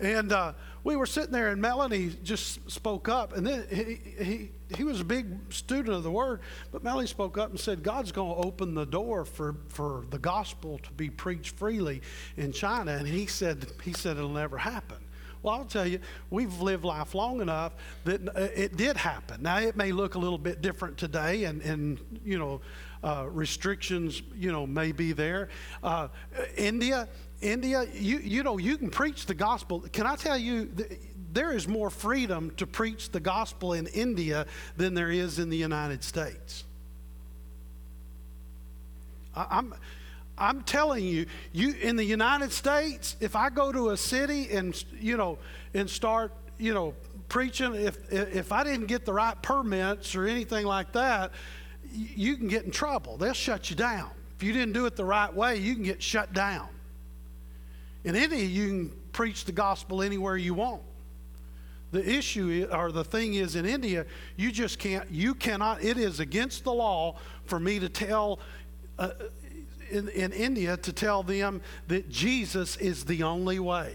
And 0.00 0.32
uh, 0.32 0.52
we 0.84 0.96
were 0.96 1.06
sitting 1.06 1.32
there, 1.32 1.48
and 1.48 1.60
Melanie 1.60 2.10
just 2.22 2.70
spoke 2.70 3.08
up. 3.08 3.36
And 3.36 3.46
then 3.46 3.66
he, 3.68 4.24
he, 4.24 4.50
he 4.76 4.84
was 4.84 5.00
a 5.00 5.04
big 5.04 5.52
student 5.52 5.96
of 5.96 6.02
the 6.02 6.10
word, 6.10 6.40
but 6.70 6.84
Melanie 6.84 7.08
spoke 7.08 7.36
up 7.36 7.50
and 7.50 7.58
said, 7.58 7.82
God's 7.82 8.12
going 8.12 8.34
to 8.34 8.46
open 8.46 8.74
the 8.74 8.86
door 8.86 9.24
for, 9.24 9.56
for 9.68 10.04
the 10.10 10.18
gospel 10.18 10.78
to 10.84 10.92
be 10.92 11.10
preached 11.10 11.56
freely 11.56 12.02
in 12.36 12.52
China. 12.52 12.92
And 12.92 13.08
he 13.08 13.26
said, 13.26 13.66
he 13.82 13.92
said 13.92 14.16
it'll 14.16 14.28
never 14.28 14.58
happen. 14.58 14.98
Well, 15.42 15.54
I'll 15.54 15.64
tell 15.64 15.86
you, 15.86 16.00
we've 16.30 16.60
lived 16.60 16.84
life 16.84 17.14
long 17.14 17.40
enough 17.40 17.72
that 18.04 18.28
uh, 18.28 18.48
it 18.54 18.76
did 18.76 18.96
happen. 18.96 19.42
Now, 19.42 19.58
it 19.58 19.76
may 19.76 19.92
look 19.92 20.16
a 20.16 20.18
little 20.18 20.38
bit 20.38 20.62
different 20.62 20.98
today, 20.98 21.44
and, 21.44 21.62
and 21.62 22.20
you 22.24 22.38
know, 22.38 22.60
uh, 23.04 23.26
restrictions, 23.30 24.22
you 24.34 24.50
know, 24.50 24.66
may 24.66 24.90
be 24.90 25.12
there. 25.12 25.48
Uh, 25.82 26.08
India, 26.56 27.08
India, 27.40 27.86
you, 27.92 28.18
you 28.18 28.42
know, 28.42 28.58
you 28.58 28.76
can 28.76 28.90
preach 28.90 29.26
the 29.26 29.34
gospel. 29.34 29.80
Can 29.92 30.06
I 30.06 30.16
tell 30.16 30.36
you, 30.36 30.70
there 31.32 31.52
is 31.52 31.68
more 31.68 31.90
freedom 31.90 32.50
to 32.56 32.66
preach 32.66 33.10
the 33.10 33.20
gospel 33.20 33.74
in 33.74 33.86
India 33.88 34.46
than 34.76 34.94
there 34.94 35.10
is 35.10 35.38
in 35.38 35.48
the 35.48 35.56
United 35.56 36.02
States. 36.02 36.64
I, 39.34 39.46
I'm. 39.50 39.74
I'm 40.40 40.62
telling 40.62 41.04
you, 41.04 41.26
you 41.52 41.72
in 41.72 41.96
the 41.96 42.04
United 42.04 42.52
States, 42.52 43.16
if 43.18 43.34
I 43.34 43.50
go 43.50 43.72
to 43.72 43.90
a 43.90 43.96
city 43.96 44.48
and 44.52 44.84
you 45.00 45.16
know 45.16 45.38
and 45.74 45.90
start 45.90 46.32
you 46.58 46.72
know 46.72 46.94
preaching, 47.28 47.74
if 47.74 48.12
if 48.12 48.52
I 48.52 48.62
didn't 48.62 48.86
get 48.86 49.04
the 49.04 49.12
right 49.12 49.40
permits 49.42 50.14
or 50.14 50.28
anything 50.28 50.64
like 50.64 50.92
that, 50.92 51.32
you 51.92 52.36
can 52.36 52.46
get 52.46 52.64
in 52.64 52.70
trouble. 52.70 53.16
They'll 53.16 53.32
shut 53.32 53.68
you 53.68 53.74
down. 53.74 54.10
If 54.36 54.44
you 54.44 54.52
didn't 54.52 54.74
do 54.74 54.86
it 54.86 54.94
the 54.94 55.04
right 55.04 55.34
way, 55.34 55.56
you 55.56 55.74
can 55.74 55.82
get 55.82 56.00
shut 56.00 56.32
down. 56.32 56.68
In 58.08 58.16
India, 58.16 58.42
you 58.42 58.68
can 58.68 58.88
preach 59.12 59.44
the 59.44 59.52
gospel 59.52 60.00
anywhere 60.00 60.38
you 60.38 60.54
want. 60.54 60.80
The 61.92 62.08
issue 62.10 62.66
or 62.72 62.90
the 62.90 63.04
thing 63.04 63.34
is 63.34 63.54
in 63.54 63.66
India, 63.66 64.06
you 64.34 64.50
just 64.50 64.78
can't, 64.78 65.10
you 65.10 65.34
cannot, 65.34 65.84
it 65.84 65.98
is 65.98 66.18
against 66.18 66.64
the 66.64 66.72
law 66.72 67.16
for 67.44 67.60
me 67.60 67.78
to 67.78 67.90
tell, 67.90 68.38
uh, 68.98 69.10
in, 69.90 70.08
in 70.08 70.32
India, 70.32 70.78
to 70.78 70.90
tell 70.90 71.22
them 71.22 71.60
that 71.88 72.08
Jesus 72.08 72.78
is 72.78 73.04
the 73.04 73.24
only 73.24 73.58
way. 73.58 73.94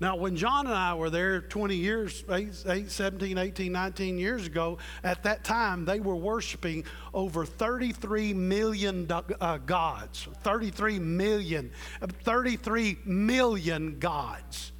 Now, 0.00 0.14
when 0.14 0.36
John 0.36 0.66
and 0.66 0.74
I 0.74 0.94
were 0.94 1.10
there 1.10 1.40
20 1.40 1.74
years, 1.74 2.24
8, 2.30 2.64
8, 2.66 2.90
17, 2.90 3.36
18, 3.36 3.72
19 3.72 4.18
years 4.18 4.46
ago, 4.46 4.78
at 5.02 5.24
that 5.24 5.42
time 5.42 5.84
they 5.84 5.98
were 5.98 6.14
worshiping 6.14 6.84
over 7.12 7.44
33 7.44 8.32
million 8.32 9.10
uh, 9.10 9.58
gods. 9.58 10.28
33 10.42 11.00
million. 11.00 11.72
33 12.00 12.98
million 13.04 13.98
gods. 13.98 14.72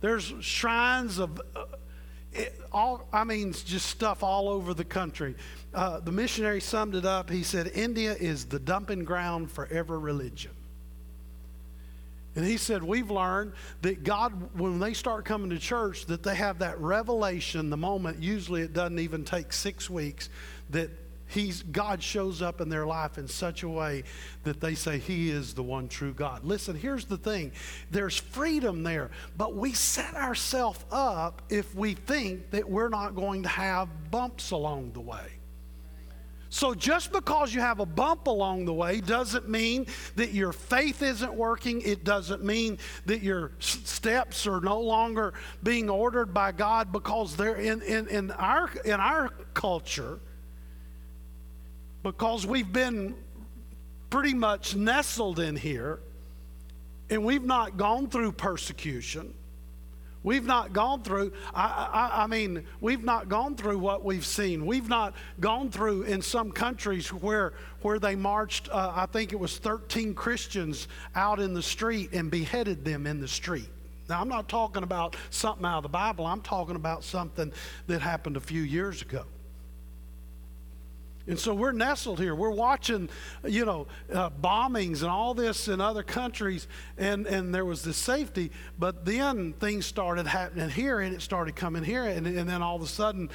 There's 0.00 0.34
shrines 0.40 1.18
of 1.18 1.40
uh, 1.56 1.64
it, 2.32 2.60
all, 2.70 3.08
I 3.10 3.24
mean, 3.24 3.52
just 3.52 3.86
stuff 3.86 4.22
all 4.22 4.50
over 4.50 4.74
the 4.74 4.84
country. 4.84 5.34
Uh, 5.72 6.00
the 6.00 6.12
missionary 6.12 6.60
summed 6.60 6.94
it 6.94 7.06
up. 7.06 7.30
He 7.30 7.42
said, 7.42 7.68
India 7.74 8.14
is 8.14 8.44
the 8.44 8.58
dumping 8.58 9.04
ground 9.04 9.50
for 9.50 9.66
every 9.66 9.98
religion. 9.98 10.52
And 12.34 12.44
he 12.44 12.56
said, 12.56 12.82
We've 12.82 13.10
learned 13.10 13.52
that 13.82 14.04
God, 14.04 14.56
when 14.58 14.78
they 14.78 14.94
start 14.94 15.24
coming 15.24 15.50
to 15.50 15.58
church, 15.58 16.06
that 16.06 16.22
they 16.22 16.34
have 16.34 16.60
that 16.60 16.78
revelation 16.78 17.70
the 17.70 17.76
moment, 17.76 18.22
usually 18.22 18.62
it 18.62 18.72
doesn't 18.72 18.98
even 18.98 19.24
take 19.24 19.52
six 19.52 19.90
weeks, 19.90 20.28
that 20.70 20.90
he's, 21.26 21.62
God 21.62 22.02
shows 22.02 22.42
up 22.42 22.60
in 22.60 22.68
their 22.68 22.86
life 22.86 23.18
in 23.18 23.28
such 23.28 23.62
a 23.62 23.68
way 23.68 24.04
that 24.44 24.60
they 24.60 24.74
say 24.74 24.98
He 24.98 25.30
is 25.30 25.54
the 25.54 25.62
one 25.62 25.88
true 25.88 26.12
God. 26.12 26.44
Listen, 26.44 26.76
here's 26.76 27.06
the 27.06 27.18
thing 27.18 27.52
there's 27.90 28.16
freedom 28.16 28.82
there, 28.82 29.10
but 29.36 29.54
we 29.54 29.72
set 29.72 30.14
ourselves 30.14 30.84
up 30.90 31.42
if 31.48 31.74
we 31.74 31.94
think 31.94 32.50
that 32.50 32.68
we're 32.68 32.88
not 32.88 33.14
going 33.14 33.42
to 33.44 33.48
have 33.48 34.10
bumps 34.10 34.50
along 34.50 34.92
the 34.92 35.00
way. 35.00 35.37
So 36.50 36.74
just 36.74 37.12
because 37.12 37.52
you 37.52 37.60
have 37.60 37.80
a 37.80 37.86
bump 37.86 38.26
along 38.26 38.64
the 38.64 38.72
way 38.72 39.00
doesn't 39.00 39.48
mean 39.48 39.86
that 40.16 40.32
your 40.32 40.52
faith 40.52 41.02
isn't 41.02 41.34
working. 41.34 41.82
It 41.82 42.04
doesn't 42.04 42.42
mean 42.42 42.78
that 43.06 43.22
your 43.22 43.52
steps 43.58 44.46
are 44.46 44.60
no 44.60 44.80
longer 44.80 45.34
being 45.62 45.90
ordered 45.90 46.32
by 46.32 46.52
God 46.52 46.90
because 46.90 47.36
they're 47.36 47.56
in, 47.56 47.82
in, 47.82 48.08
in, 48.08 48.30
our, 48.30 48.70
in 48.84 48.98
our 48.98 49.28
culture, 49.52 50.20
because 52.02 52.46
we've 52.46 52.72
been 52.72 53.14
pretty 54.08 54.34
much 54.34 54.74
nestled 54.74 55.40
in 55.40 55.54
here 55.54 56.00
and 57.10 57.24
we've 57.24 57.44
not 57.44 57.76
gone 57.76 58.08
through 58.08 58.32
persecution 58.32 59.34
We've 60.24 60.44
not 60.44 60.72
gone 60.72 61.02
through, 61.02 61.32
I, 61.54 62.10
I, 62.12 62.24
I, 62.24 62.26
mean, 62.26 62.66
we've 62.80 63.04
not 63.04 63.28
gone 63.28 63.54
through 63.54 63.78
what 63.78 64.04
we've 64.04 64.26
seen. 64.26 64.66
We've 64.66 64.88
not 64.88 65.14
gone 65.38 65.70
through 65.70 66.02
in 66.02 66.22
some 66.22 66.50
countries 66.50 67.12
where, 67.12 67.52
where 67.82 67.98
they 67.98 68.16
marched, 68.16 68.68
uh, 68.70 68.92
I 68.94 69.06
think 69.06 69.32
it 69.32 69.38
was 69.38 69.58
13 69.58 70.14
Christians 70.14 70.88
out 71.14 71.38
in 71.38 71.54
the 71.54 71.62
street 71.62 72.12
and 72.12 72.30
beheaded 72.30 72.84
them 72.84 73.06
in 73.06 73.20
the 73.20 73.28
street. 73.28 73.68
Now, 74.08 74.20
I'm 74.20 74.28
not 74.28 74.48
talking 74.48 74.82
about 74.82 75.16
something 75.30 75.64
out 75.64 75.78
of 75.78 75.82
the 75.84 75.88
Bible, 75.88 76.26
I'm 76.26 76.40
talking 76.40 76.76
about 76.76 77.04
something 77.04 77.52
that 77.86 78.00
happened 78.00 78.36
a 78.36 78.40
few 78.40 78.62
years 78.62 79.02
ago. 79.02 79.24
And 81.28 81.38
so 81.38 81.54
we're 81.54 81.72
nestled 81.72 82.18
here. 82.18 82.34
We're 82.34 82.50
watching, 82.50 83.10
you 83.44 83.66
know, 83.66 83.86
uh, 84.10 84.30
bombings 84.30 85.02
and 85.02 85.10
all 85.10 85.34
this 85.34 85.68
in 85.68 85.78
other 85.78 86.02
countries, 86.02 86.66
and, 86.96 87.26
and 87.26 87.54
there 87.54 87.66
was 87.66 87.82
this 87.82 87.98
safety. 87.98 88.50
But 88.78 89.04
then 89.04 89.52
things 89.52 89.84
started 89.84 90.26
happening 90.26 90.70
here, 90.70 91.00
and 91.00 91.14
it 91.14 91.20
started 91.20 91.54
coming 91.54 91.84
here, 91.84 92.04
and, 92.04 92.26
and 92.26 92.48
then 92.48 92.62
all 92.62 92.76
of 92.76 92.82
a 92.82 92.86
sudden, 92.86 93.28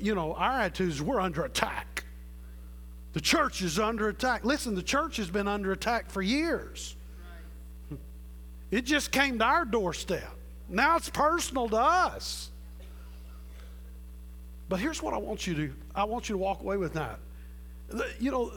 you 0.00 0.14
know, 0.14 0.34
our 0.34 0.60
attitude 0.60 0.90
is 0.90 1.02
we're 1.02 1.18
under 1.18 1.44
attack. 1.44 2.04
The 3.14 3.20
church 3.20 3.62
is 3.62 3.80
under 3.80 4.08
attack. 4.08 4.44
Listen, 4.44 4.76
the 4.76 4.82
church 4.82 5.16
has 5.16 5.28
been 5.28 5.48
under 5.48 5.72
attack 5.72 6.08
for 6.08 6.22
years. 6.22 6.94
It 8.70 8.82
just 8.82 9.10
came 9.10 9.40
to 9.40 9.44
our 9.44 9.64
doorstep. 9.64 10.30
Now 10.68 10.96
it's 10.96 11.08
personal 11.08 11.68
to 11.70 11.76
us. 11.76 12.50
But 14.68 14.78
here's 14.78 15.02
what 15.02 15.14
I 15.14 15.16
want 15.16 15.48
you 15.48 15.54
to 15.54 15.72
I 15.96 16.04
want 16.04 16.28
you 16.28 16.34
to 16.34 16.38
walk 16.38 16.60
away 16.60 16.76
with 16.76 16.92
that 16.92 17.18
you 18.18 18.30
know, 18.30 18.52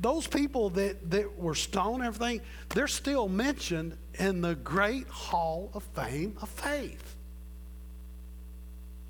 those 0.00 0.26
people 0.26 0.70
that, 0.70 1.10
that 1.10 1.38
were 1.38 1.54
stoned 1.54 2.02
everything, 2.02 2.40
they're 2.70 2.88
still 2.88 3.28
mentioned 3.28 3.96
in 4.14 4.40
the 4.40 4.54
great 4.54 5.06
hall 5.08 5.70
of 5.74 5.82
fame 5.94 6.36
of 6.40 6.48
faith. 6.48 7.16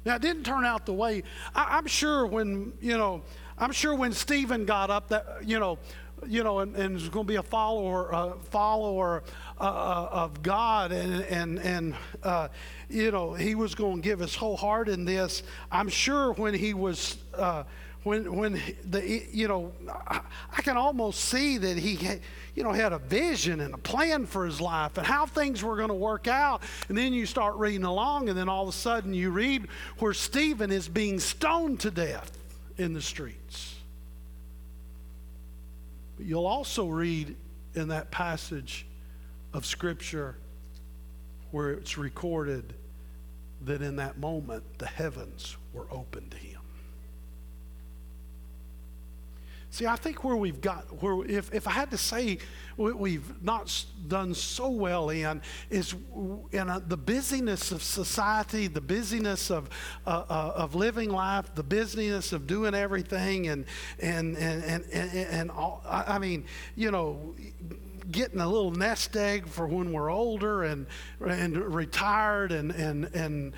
Now, 0.05 0.17
it 0.17 0.23
didn't 0.23 0.45
turn 0.45 0.65
out 0.65 0.87
the 0.87 0.95
way, 0.95 1.23
I, 1.55 1.79
I'm 1.79 1.87
sure 1.87 2.27
when, 2.27 2.73
you 2.81 2.97
know, 2.97 3.23
I'm 3.59 3.73
sure 3.73 3.95
when 3.95 4.13
Stephen 4.13 4.65
got 4.65 4.91
up 4.91 5.09
that, 5.09 5.27
you 5.45 5.59
know, 5.59 5.79
you 6.27 6.45
know, 6.45 6.61
and, 6.61 6.75
and 6.77 6.95
was 6.95 7.09
going 7.09 7.27
to 7.27 7.29
be 7.29 7.37
a 7.37 7.43
follower, 7.43 8.15
uh, 8.15 8.33
follower 8.51 9.23
uh, 9.59 9.65
uh, 9.65 10.09
of 10.13 10.43
God, 10.43 10.93
and 10.93 11.23
and 11.25 11.59
and 11.61 11.95
uh, 12.23 12.49
you 12.91 13.11
know, 13.11 13.33
he 13.33 13.55
was 13.55 13.75
going 13.75 13.97
to 13.97 14.03
give 14.03 14.19
his 14.19 14.35
whole 14.35 14.57
heart 14.57 14.91
in 14.91 15.07
this. 15.07 15.43
I'm 15.71 15.89
sure 15.89 16.33
when 16.33 16.55
he 16.55 16.75
was. 16.75 17.17
When, 18.03 18.35
when 18.35 18.61
the 18.85 19.27
you 19.31 19.47
know 19.47 19.73
I, 20.09 20.21
I 20.57 20.63
can 20.63 20.79
almost 20.79 21.21
see 21.21 21.59
that 21.59 21.77
he 21.77 21.99
you 22.55 22.63
know 22.63 22.73
had 22.73 22.95
a 22.95 22.99
vision 22.99 23.61
and 23.61 23.75
a 23.75 23.79
plan 23.79 24.25
for 24.25 24.47
his 24.47 24.59
life 24.59 24.97
and 24.97 25.07
how 25.07 25.27
things 25.27 25.63
were 25.63 25.77
going 25.77 25.89
to 25.89 25.95
work 25.95 26.27
out 26.27 26.63
and 26.89 26.97
then 26.97 27.13
you 27.13 27.27
start 27.27 27.57
reading 27.57 27.85
along 27.85 28.31
and 28.31 28.39
then 28.39 28.49
all 28.49 28.63
of 28.63 28.71
a 28.71 28.73
sudden 28.73 29.13
you 29.13 29.31
read 29.31 29.67
where 29.99 30.15
Stephen 30.15 30.71
is 30.73 30.89
being 30.89 31.21
stoned 31.21 31.81
to 31.81 31.91
death 31.91 32.33
in 32.79 32.95
the 32.95 33.03
streets 33.03 33.77
but 36.17 36.25
you'll 36.27 36.47
also 36.47 36.87
read 36.87 37.37
in 37.75 37.89
that 37.89 38.11
passage 38.11 38.87
of 39.53 39.67
Scripture 39.67 40.37
where 41.51 41.71
it's 41.71 41.99
recorded 41.99 42.75
that 43.63 43.83
in 43.83 43.97
that 43.97 44.19
moment 44.19 44.63
the 44.79 44.87
heavens 44.87 45.57
were 45.73 45.87
opened 45.91 46.31
to 46.31 46.37
him. 46.37 46.50
See, 49.73 49.87
I 49.87 49.95
think 49.95 50.25
where 50.25 50.35
we've 50.35 50.61
got, 50.61 51.01
where 51.01 51.25
if, 51.25 51.55
if 51.55 51.69
I 51.69 51.71
had 51.71 51.93
to 51.93 51.99
say 51.99 52.39
what 52.75 52.99
we've 52.99 53.41
not 53.41 53.85
done 54.09 54.35
so 54.35 54.69
well 54.69 55.11
in, 55.11 55.41
is 55.71 55.95
in 56.51 56.69
a, 56.69 56.81
the 56.81 56.97
busyness 56.97 57.71
of 57.71 57.81
society, 57.81 58.67
the 58.67 58.81
busyness 58.81 59.49
of, 59.49 59.71
uh, 60.09 60.25
uh, 60.29 60.53
of 60.57 60.75
living 60.75 61.11
life, 61.11 61.55
the 61.55 61.63
busyness 61.63 62.33
of 62.33 62.49
doing 62.49 62.75
everything, 62.75 63.47
and, 63.47 63.65
and, 64.01 64.37
and, 64.39 64.65
and, 64.65 64.85
and, 64.93 65.15
and 65.15 65.51
all, 65.53 65.85
I, 65.87 66.17
I 66.17 66.19
mean, 66.19 66.47
you 66.75 66.91
know, 66.91 67.37
getting 68.11 68.41
a 68.41 68.49
little 68.49 68.73
nest 68.73 69.17
egg 69.17 69.47
for 69.47 69.69
when 69.69 69.93
we're 69.93 70.11
older 70.11 70.65
and, 70.65 70.87
and 71.21 71.57
retired 71.57 72.51
and, 72.51 72.73
and, 72.73 73.05
and 73.15 73.53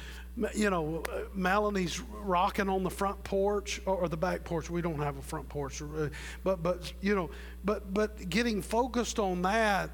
you 0.54 0.70
know, 0.70 1.02
Melanie's 1.34 2.00
rocking 2.00 2.68
on 2.68 2.82
the 2.82 2.90
front 2.90 3.22
porch 3.22 3.80
or 3.84 4.08
the 4.08 4.16
back 4.16 4.44
porch. 4.44 4.70
We 4.70 4.80
don't 4.80 4.98
have 4.98 5.18
a 5.18 5.22
front 5.22 5.48
porch, 5.48 5.82
uh, 5.82 6.08
but 6.42 6.62
but 6.62 6.92
you 7.02 7.14
know, 7.14 7.30
but 7.64 7.92
but 7.92 8.28
getting 8.30 8.62
focused 8.62 9.18
on 9.18 9.42
that, 9.42 9.90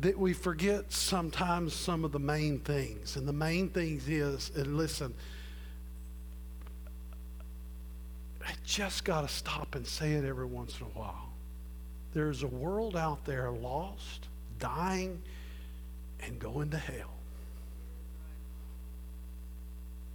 that 0.00 0.18
we 0.18 0.32
forget 0.32 0.92
sometimes 0.92 1.74
some 1.74 2.04
of 2.04 2.10
the 2.10 2.18
main 2.18 2.58
things. 2.58 3.16
And 3.16 3.26
the 3.26 3.32
main 3.32 3.68
things 3.68 4.08
is, 4.08 4.50
and 4.56 4.76
listen, 4.76 5.14
I 8.44 8.52
just 8.64 9.04
got 9.04 9.20
to 9.22 9.28
stop 9.28 9.74
and 9.74 9.86
say 9.86 10.14
it 10.14 10.24
every 10.24 10.46
once 10.46 10.80
in 10.80 10.86
a 10.86 10.98
while. 10.98 11.28
There's 12.14 12.42
a 12.42 12.48
world 12.48 12.96
out 12.96 13.24
there 13.24 13.50
lost, 13.50 14.26
dying, 14.58 15.22
and 16.20 16.38
going 16.38 16.70
to 16.70 16.78
hell. 16.78 17.17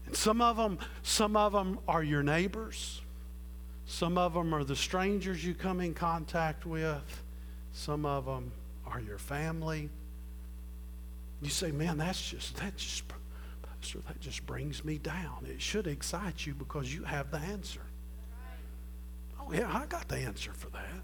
And 0.06 0.16
some 0.16 0.42
of 0.42 0.58
them, 0.58 0.80
some 1.02 1.36
of 1.36 1.54
them 1.54 1.80
are 1.88 2.04
your 2.04 2.24
neighbors. 2.24 3.02
Some 3.86 4.18
of 4.18 4.34
them 4.34 4.54
are 4.54 4.64
the 4.64 4.76
strangers 4.76 5.44
you 5.46 5.54
come 5.54 5.80
in 5.80 5.94
contact 5.94 6.66
with. 6.66 7.24
Some 7.74 8.06
of 8.06 8.26
them 8.26 8.52
are 8.86 9.00
your 9.00 9.18
family. 9.18 9.90
You 11.42 11.50
say, 11.50 11.72
man, 11.72 11.98
that's 11.98 12.30
just, 12.30 12.56
that 12.58 12.78
just, 12.78 13.04
Pastor, 13.62 14.00
that 14.08 14.20
just 14.22 14.46
brings 14.46 14.86
me 14.86 14.98
down. 14.98 15.46
It 15.46 15.62
should 15.62 15.88
excite 15.88 16.46
you 16.46 16.54
because 16.54 16.94
you 16.94 17.04
have 17.04 17.32
the 17.32 17.40
answer. 17.40 17.82
Oh, 19.40 19.52
yeah, 19.52 19.70
I 19.72 19.86
got 19.88 20.08
the 20.08 20.18
answer 20.18 20.54
for 20.54 20.70
that. 20.70 21.02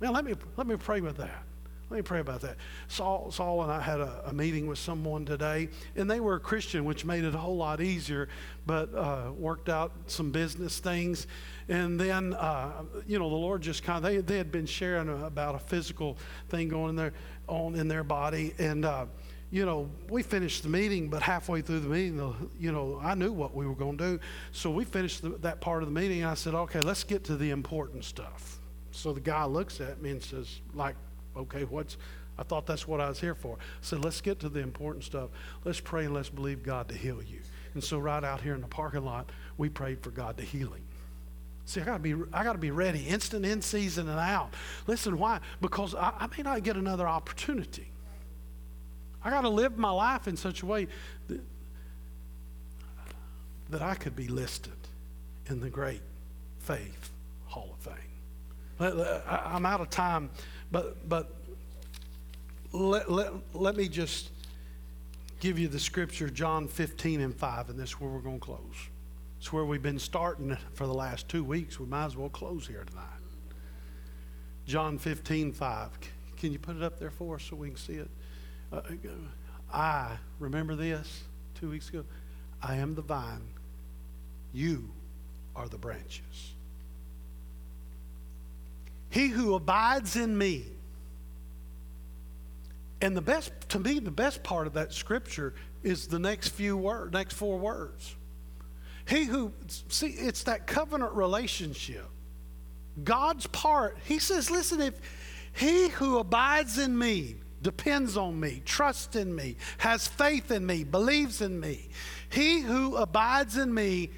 Man, 0.00 0.12
let 0.12 0.24
me, 0.24 0.34
let 0.56 0.66
me 0.66 0.76
pray 0.76 1.00
with 1.00 1.16
that. 1.18 1.44
Let 1.92 1.98
me 1.98 2.02
pray 2.04 2.20
about 2.20 2.40
that. 2.40 2.56
Saul, 2.88 3.30
Saul 3.30 3.64
and 3.64 3.70
I 3.70 3.78
had 3.78 4.00
a, 4.00 4.22
a, 4.28 4.32
meeting 4.32 4.66
with 4.66 4.78
someone 4.78 5.26
today, 5.26 5.68
and 5.94 6.10
they 6.10 6.20
were 6.20 6.36
a 6.36 6.40
Christian, 6.40 6.86
which 6.86 7.04
made 7.04 7.22
it 7.22 7.34
a 7.34 7.38
whole 7.38 7.58
lot 7.58 7.82
easier, 7.82 8.30
but 8.64 8.94
uh, 8.94 9.30
worked 9.36 9.68
out 9.68 9.92
some 10.06 10.30
business 10.30 10.78
things. 10.78 11.26
And 11.68 12.00
then, 12.00 12.32
uh, 12.32 12.84
you 13.06 13.18
know, 13.18 13.28
the 13.28 13.36
Lord 13.36 13.60
just 13.60 13.82
kind 13.82 13.98
of, 13.98 14.04
they, 14.04 14.16
they 14.22 14.38
had 14.38 14.50
been 14.50 14.64
sharing 14.64 15.22
about 15.22 15.54
a 15.54 15.58
physical 15.58 16.16
thing 16.48 16.70
going 16.70 16.88
in 16.88 16.96
there, 16.96 17.12
on 17.46 17.74
in 17.74 17.88
their 17.88 18.04
body. 18.04 18.54
And, 18.58 18.86
uh, 18.86 19.04
you 19.50 19.66
know, 19.66 19.90
we 20.08 20.22
finished 20.22 20.62
the 20.62 20.70
meeting, 20.70 21.10
but 21.10 21.20
halfway 21.20 21.60
through 21.60 21.80
the 21.80 21.90
meeting, 21.90 22.34
you 22.58 22.72
know, 22.72 23.00
I 23.02 23.14
knew 23.14 23.32
what 23.32 23.54
we 23.54 23.66
were 23.66 23.74
going 23.74 23.98
to 23.98 24.12
do. 24.12 24.20
So 24.52 24.70
we 24.70 24.86
finished 24.86 25.20
the, 25.20 25.28
that 25.40 25.60
part 25.60 25.82
of 25.82 25.90
the 25.90 26.00
meeting, 26.00 26.22
and 26.22 26.30
I 26.30 26.34
said, 26.36 26.54
okay, 26.54 26.80
let's 26.80 27.04
get 27.04 27.24
to 27.24 27.36
the 27.36 27.50
important 27.50 28.06
stuff. 28.06 28.60
So 28.92 29.12
the 29.12 29.20
guy 29.20 29.44
looks 29.44 29.78
at 29.82 30.00
me 30.00 30.08
and 30.08 30.22
says, 30.22 30.62
like, 30.72 30.96
okay, 31.36 31.64
what's, 31.64 31.96
I 32.38 32.42
thought 32.42 32.66
that's 32.66 32.86
what 32.86 33.00
I 33.00 33.08
was 33.08 33.20
here 33.20 33.34
for. 33.34 33.58
So 33.80 33.96
let's 33.96 34.20
get 34.20 34.40
to 34.40 34.48
the 34.48 34.60
important 34.60 35.04
stuff. 35.04 35.30
Let's 35.64 35.80
pray 35.80 36.06
and 36.06 36.14
let's 36.14 36.28
believe 36.28 36.62
God 36.62 36.88
to 36.88 36.94
heal 36.94 37.22
you. 37.22 37.40
And 37.74 37.82
so 37.82 37.98
right 37.98 38.22
out 38.22 38.40
here 38.40 38.54
in 38.54 38.60
the 38.60 38.68
parking 38.68 39.04
lot, 39.04 39.30
we 39.56 39.68
prayed 39.68 40.02
for 40.02 40.10
God 40.10 40.36
to 40.38 40.42
heal 40.42 40.68
him. 40.68 40.82
See, 41.64 41.80
I 41.80 41.84
gotta 41.84 42.00
be 42.00 42.14
I 42.32 42.42
gotta 42.42 42.58
be 42.58 42.70
ready, 42.70 43.06
instant 43.06 43.46
in 43.46 43.62
season 43.62 44.08
and 44.08 44.18
out. 44.18 44.52
Listen, 44.86 45.16
why? 45.16 45.40
Because 45.60 45.94
I, 45.94 46.12
I 46.18 46.26
may 46.36 46.42
not 46.42 46.62
get 46.64 46.76
another 46.76 47.06
opportunity. 47.06 47.88
I 49.24 49.30
gotta 49.30 49.48
live 49.48 49.78
my 49.78 49.90
life 49.90 50.26
in 50.26 50.36
such 50.36 50.62
a 50.62 50.66
way 50.66 50.88
that, 51.28 51.40
that 53.70 53.80
I 53.80 53.94
could 53.94 54.16
be 54.16 54.26
listed 54.26 54.72
in 55.46 55.60
the 55.60 55.70
great 55.70 56.02
faith 56.58 57.10
hall 57.46 57.76
of 57.78 57.92
fame. 57.92 59.22
I'm 59.28 59.64
out 59.64 59.80
of 59.80 59.90
time. 59.90 60.30
But, 60.72 61.08
but 61.08 61.30
let, 62.72 63.12
let, 63.12 63.32
let 63.52 63.76
me 63.76 63.86
just 63.88 64.30
give 65.38 65.58
you 65.58 65.68
the 65.68 65.78
scripture, 65.78 66.30
John 66.30 66.66
15 66.66 67.20
and 67.20 67.36
5, 67.36 67.68
and 67.68 67.78
this 67.78 67.90
is 67.90 68.00
where 68.00 68.10
we're 68.10 68.20
going 68.20 68.40
to 68.40 68.44
close. 68.44 68.88
It's 69.38 69.52
where 69.52 69.66
we've 69.66 69.82
been 69.82 69.98
starting 69.98 70.56
for 70.72 70.86
the 70.86 70.94
last 70.94 71.28
two 71.28 71.44
weeks. 71.44 71.78
We 71.78 71.86
might 71.86 72.06
as 72.06 72.16
well 72.16 72.30
close 72.30 72.66
here 72.66 72.84
tonight. 72.88 73.04
John 74.66 74.98
15, 74.98 75.52
5. 75.52 75.90
Can 76.38 76.52
you 76.52 76.58
put 76.58 76.76
it 76.76 76.82
up 76.82 76.98
there 76.98 77.10
for 77.10 77.34
us 77.36 77.42
so 77.42 77.56
we 77.56 77.68
can 77.68 77.76
see 77.76 77.94
it? 77.94 78.10
Uh, 78.72 78.80
I, 79.72 80.16
remember 80.38 80.74
this 80.74 81.24
two 81.54 81.70
weeks 81.70 81.90
ago? 81.90 82.04
I 82.62 82.76
am 82.76 82.94
the 82.94 83.02
vine, 83.02 83.42
you 84.52 84.90
are 85.54 85.68
the 85.68 85.78
branches. 85.78 86.54
He 89.12 89.28
who 89.28 89.54
abides 89.54 90.16
in 90.16 90.36
me. 90.38 90.64
And 93.02 93.14
the 93.14 93.20
best, 93.20 93.52
to 93.68 93.78
me, 93.78 93.98
the 93.98 94.10
best 94.10 94.42
part 94.42 94.66
of 94.66 94.72
that 94.72 94.94
scripture 94.94 95.52
is 95.82 96.06
the 96.06 96.18
next 96.18 96.48
few 96.48 96.78
words, 96.78 97.12
next 97.12 97.34
four 97.34 97.58
words. 97.58 98.16
He 99.06 99.24
who, 99.24 99.52
see, 99.88 100.06
it's 100.06 100.44
that 100.44 100.66
covenant 100.66 101.12
relationship. 101.12 102.08
God's 103.04 103.46
part, 103.48 103.98
he 104.06 104.18
says, 104.18 104.50
listen, 104.50 104.80
if 104.80 104.98
he 105.52 105.90
who 105.90 106.16
abides 106.16 106.78
in 106.78 106.96
me, 106.96 107.36
depends 107.60 108.16
on 108.16 108.40
me, 108.40 108.62
trusts 108.64 109.14
in 109.14 109.34
me, 109.34 109.56
has 109.76 110.08
faith 110.08 110.50
in 110.50 110.64
me, 110.64 110.84
believes 110.84 111.42
in 111.42 111.60
me, 111.60 111.90
he 112.30 112.60
who 112.60 112.96
abides 112.96 113.58
in 113.58 113.74
me, 113.74 114.08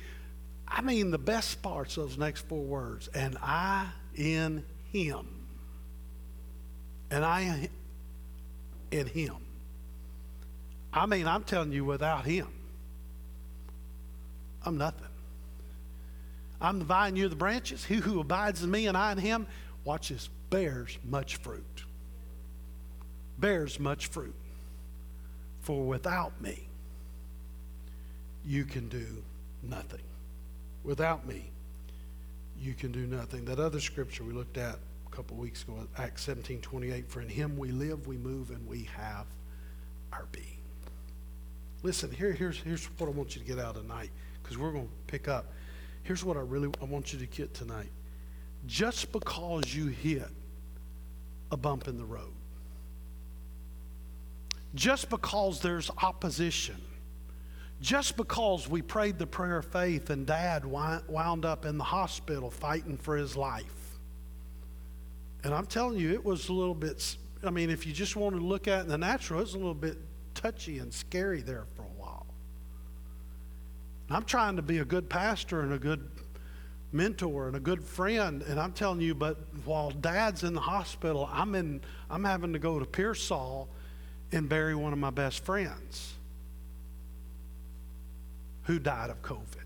I 0.68 0.82
mean 0.82 1.10
the 1.10 1.18
best 1.18 1.62
parts 1.62 1.96
of 1.96 2.10
those 2.10 2.18
next 2.18 2.46
four 2.46 2.62
words, 2.62 3.08
and 3.08 3.36
I 3.42 3.88
in 4.14 4.64
him. 4.94 5.26
And 7.10 7.24
I 7.24 7.68
in 8.90 9.06
him. 9.06 9.36
I 10.92 11.06
mean, 11.06 11.26
I'm 11.26 11.42
telling 11.42 11.72
you, 11.72 11.84
without 11.84 12.24
him, 12.24 12.48
I'm 14.64 14.78
nothing. 14.78 15.06
I'm 16.60 16.78
the 16.78 16.84
vine, 16.84 17.16
you're 17.16 17.28
the 17.28 17.36
branches. 17.36 17.84
He 17.84 17.96
who 17.96 18.20
abides 18.20 18.62
in 18.62 18.70
me 18.70 18.86
and 18.86 18.96
I 18.96 19.12
in 19.12 19.18
him, 19.18 19.46
watch 19.84 20.08
this, 20.08 20.30
bears 20.50 20.96
much 21.04 21.36
fruit. 21.36 21.84
Bears 23.38 23.80
much 23.80 24.06
fruit. 24.06 24.34
For 25.60 25.84
without 25.84 26.40
me, 26.40 26.68
you 28.46 28.64
can 28.64 28.88
do 28.88 29.06
nothing. 29.62 30.00
Without 30.84 31.26
me, 31.26 31.50
you 32.58 32.74
can 32.74 32.92
do 32.92 33.06
nothing. 33.06 33.44
That 33.44 33.58
other 33.58 33.80
scripture 33.80 34.22
we 34.22 34.32
looked 34.32 34.56
at 34.56 34.78
couple 35.14 35.36
weeks 35.36 35.62
ago, 35.62 35.86
Acts 35.96 36.22
17 36.24 36.60
28, 36.60 37.08
for 37.08 37.20
in 37.20 37.28
him 37.28 37.56
we 37.56 37.70
live, 37.70 38.06
we 38.06 38.16
move, 38.16 38.50
and 38.50 38.66
we 38.66 38.88
have 38.96 39.26
our 40.12 40.26
being. 40.32 40.58
Listen, 41.82 42.10
here, 42.10 42.32
here's, 42.32 42.58
here's 42.58 42.86
what 42.98 43.08
I 43.08 43.12
want 43.12 43.36
you 43.36 43.42
to 43.42 43.46
get 43.46 43.58
out 43.58 43.76
tonight, 43.76 44.10
because 44.42 44.58
we're 44.58 44.72
going 44.72 44.88
to 44.88 44.92
pick 45.06 45.28
up. 45.28 45.52
Here's 46.02 46.24
what 46.24 46.36
I 46.36 46.40
really 46.40 46.68
I 46.82 46.84
want 46.84 47.12
you 47.12 47.18
to 47.20 47.26
get 47.26 47.54
tonight. 47.54 47.90
Just 48.66 49.12
because 49.12 49.74
you 49.74 49.86
hit 49.86 50.28
a 51.52 51.56
bump 51.56 51.86
in 51.86 51.96
the 51.96 52.04
road. 52.04 52.32
Just 54.74 55.08
because 55.10 55.60
there's 55.60 55.90
opposition, 56.02 56.76
just 57.80 58.16
because 58.16 58.68
we 58.68 58.82
prayed 58.82 59.18
the 59.18 59.26
prayer 59.26 59.58
of 59.58 59.66
faith 59.66 60.10
and 60.10 60.26
dad 60.26 60.64
wound 60.64 61.44
up 61.44 61.64
in 61.64 61.78
the 61.78 61.84
hospital 61.84 62.50
fighting 62.50 62.96
for 62.96 63.16
his 63.16 63.36
life. 63.36 63.83
And 65.44 65.54
I'm 65.54 65.66
telling 65.66 65.98
you, 65.98 66.12
it 66.12 66.24
was 66.24 66.48
a 66.48 66.52
little 66.52 66.74
bit, 66.74 67.16
I 67.44 67.50
mean, 67.50 67.70
if 67.70 67.86
you 67.86 67.92
just 67.92 68.16
want 68.16 68.34
to 68.34 68.40
look 68.40 68.66
at 68.66 68.80
it 68.80 68.82
in 68.82 68.88
the 68.88 68.98
natural, 68.98 69.40
it 69.40 69.44
was 69.44 69.54
a 69.54 69.58
little 69.58 69.74
bit 69.74 69.98
touchy 70.34 70.78
and 70.78 70.92
scary 70.92 71.42
there 71.42 71.66
for 71.76 71.82
a 71.82 72.00
while. 72.00 72.26
And 74.08 74.16
I'm 74.16 74.24
trying 74.24 74.56
to 74.56 74.62
be 74.62 74.78
a 74.78 74.84
good 74.84 75.08
pastor 75.08 75.60
and 75.60 75.74
a 75.74 75.78
good 75.78 76.10
mentor 76.92 77.48
and 77.48 77.56
a 77.56 77.60
good 77.60 77.82
friend, 77.82 78.42
and 78.42 78.58
I'm 78.58 78.72
telling 78.72 79.00
you, 79.00 79.14
but 79.14 79.36
while 79.64 79.90
dad's 79.90 80.44
in 80.44 80.54
the 80.54 80.60
hospital, 80.60 81.28
I'm 81.30 81.54
in 81.54 81.80
I'm 82.08 82.24
having 82.24 82.52
to 82.52 82.58
go 82.58 82.78
to 82.78 82.86
Pearsall 82.86 83.68
and 84.32 84.48
bury 84.48 84.74
one 84.74 84.92
of 84.92 84.98
my 84.98 85.10
best 85.10 85.44
friends 85.44 86.14
who 88.62 88.78
died 88.78 89.10
of 89.10 89.20
COVID. 89.22 89.64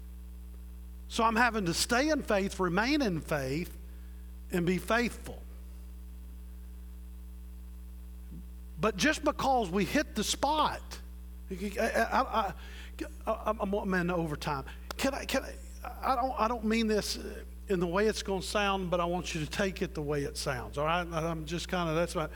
So 1.08 1.22
I'm 1.22 1.36
having 1.36 1.66
to 1.66 1.74
stay 1.74 2.08
in 2.08 2.22
faith, 2.22 2.58
remain 2.58 3.02
in 3.02 3.20
faith, 3.20 3.76
and 4.50 4.64
be 4.64 4.78
faithful. 4.78 5.42
But 8.80 8.96
just 8.96 9.24
because 9.24 9.70
we 9.70 9.84
hit 9.84 10.14
the 10.14 10.24
spot, 10.24 10.80
I, 11.50 12.52
am 13.26 13.94
in 13.94 14.10
overtime. 14.10 14.64
Can 14.96 15.14
I, 15.14 15.24
can 15.24 15.42
I, 15.84 16.12
I, 16.12 16.16
don't, 16.16 16.34
I 16.38 16.48
don't 16.48 16.64
mean 16.64 16.86
this 16.86 17.18
in 17.68 17.80
the 17.80 17.86
way 17.86 18.06
it's 18.06 18.22
going 18.22 18.40
to 18.40 18.46
sound, 18.46 18.90
but 18.90 19.00
I 19.00 19.04
want 19.04 19.34
you 19.34 19.44
to 19.44 19.50
take 19.50 19.82
it 19.82 19.94
the 19.94 20.02
way 20.02 20.22
it 20.22 20.36
sounds. 20.36 20.78
All 20.78 20.86
right? 20.86 21.06
I'm 21.12 21.44
just 21.44 21.68
kind 21.68 21.88
of, 21.88 21.96
that's 21.96 22.14
my. 22.14 22.28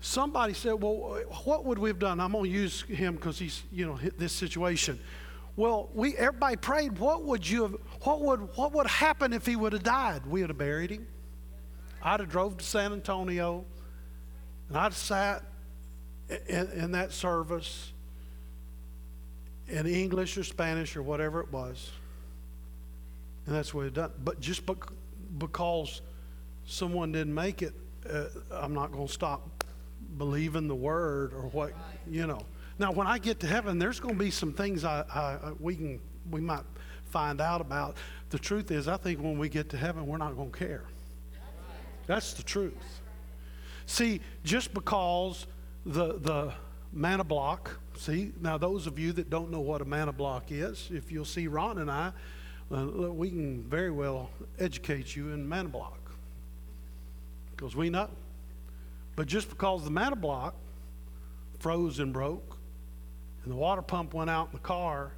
Somebody 0.00 0.54
said, 0.54 0.74
well, 0.74 1.20
what 1.44 1.64
would 1.64 1.78
we 1.78 1.90
have 1.90 1.98
done? 1.98 2.20
I'm 2.20 2.30
going 2.32 2.44
to 2.44 2.50
use 2.50 2.82
him 2.82 3.16
because 3.16 3.36
he's, 3.36 3.64
you 3.72 3.84
know, 3.84 3.96
hit 3.96 4.16
this 4.16 4.32
situation. 4.32 5.00
Well, 5.56 5.90
we 5.92 6.16
everybody 6.16 6.54
prayed. 6.54 6.98
What 6.98 7.24
would 7.24 7.48
you 7.48 7.62
have? 7.62 7.76
What 8.02 8.20
would 8.20 8.56
what 8.56 8.72
would 8.74 8.86
happen 8.86 9.32
if 9.32 9.44
he 9.44 9.56
would 9.56 9.72
have 9.72 9.82
died? 9.82 10.24
We 10.24 10.42
would 10.42 10.50
have 10.50 10.58
buried 10.58 10.90
him. 10.90 11.08
I'd 12.00 12.20
have 12.20 12.28
drove 12.28 12.58
to 12.58 12.64
San 12.64 12.92
Antonio, 12.92 13.64
and 14.68 14.76
I'd 14.76 14.92
sat 14.92 15.42
in, 16.48 16.70
in 16.72 16.92
that 16.92 17.12
service 17.12 17.92
in 19.68 19.86
English 19.86 20.36
or 20.36 20.44
Spanish 20.44 20.96
or 20.96 21.02
whatever 21.02 21.40
it 21.40 21.52
was, 21.52 21.90
and 23.46 23.54
that's 23.54 23.72
what 23.72 23.86
it 23.86 23.94
done. 23.94 24.12
But 24.24 24.40
just 24.40 24.62
because 25.38 26.00
someone 26.66 27.12
didn't 27.12 27.34
make 27.34 27.62
it, 27.62 27.74
uh, 28.10 28.24
I'm 28.50 28.74
not 28.74 28.92
going 28.92 29.06
to 29.06 29.12
stop 29.12 29.64
believing 30.16 30.68
the 30.68 30.74
word 30.74 31.32
or 31.32 31.42
what 31.48 31.72
you 32.08 32.26
know. 32.26 32.40
Now, 32.78 32.92
when 32.92 33.06
I 33.06 33.18
get 33.18 33.40
to 33.40 33.46
heaven, 33.46 33.78
there's 33.78 34.00
going 34.00 34.14
to 34.14 34.18
be 34.18 34.30
some 34.30 34.52
things 34.52 34.84
I, 34.84 35.04
I, 35.12 35.52
we 35.58 35.74
can 35.74 36.00
we 36.30 36.40
might 36.40 36.64
find 37.06 37.40
out 37.40 37.60
about. 37.60 37.96
The 38.30 38.38
truth 38.38 38.70
is, 38.70 38.88
I 38.88 38.96
think 38.96 39.20
when 39.20 39.38
we 39.38 39.48
get 39.48 39.70
to 39.70 39.76
heaven, 39.76 40.06
we're 40.06 40.18
not 40.18 40.36
going 40.36 40.50
to 40.50 40.58
care. 40.58 40.84
That's 42.06 42.34
the 42.34 42.42
truth. 42.42 43.00
See, 43.88 44.20
just 44.44 44.74
because 44.74 45.46
the 45.86 46.18
the 46.18 46.52
manna 46.92 47.24
block, 47.24 47.80
see 47.96 48.32
now 48.38 48.58
those 48.58 48.86
of 48.86 48.98
you 48.98 49.12
that 49.12 49.30
don't 49.30 49.50
know 49.50 49.60
what 49.60 49.80
a 49.80 49.84
manna 49.86 50.12
block 50.12 50.52
is, 50.52 50.90
if 50.92 51.10
you'll 51.10 51.24
see 51.24 51.46
Ron 51.46 51.78
and 51.78 51.90
I, 51.90 52.12
uh, 52.70 52.84
we 52.84 53.30
can 53.30 53.62
very 53.62 53.90
well 53.90 54.28
educate 54.58 55.16
you 55.16 55.32
in 55.32 55.48
manna 55.48 55.70
block 55.70 56.12
because 57.56 57.74
we 57.74 57.88
know. 57.88 58.10
But 59.16 59.26
just 59.26 59.48
because 59.48 59.84
the 59.84 59.90
manna 59.90 60.16
block 60.16 60.54
froze 61.58 61.98
and 61.98 62.12
broke, 62.12 62.58
and 63.42 63.50
the 63.50 63.56
water 63.56 63.80
pump 63.80 64.12
went 64.12 64.28
out 64.28 64.48
in 64.48 64.52
the 64.52 64.62
car 64.62 65.12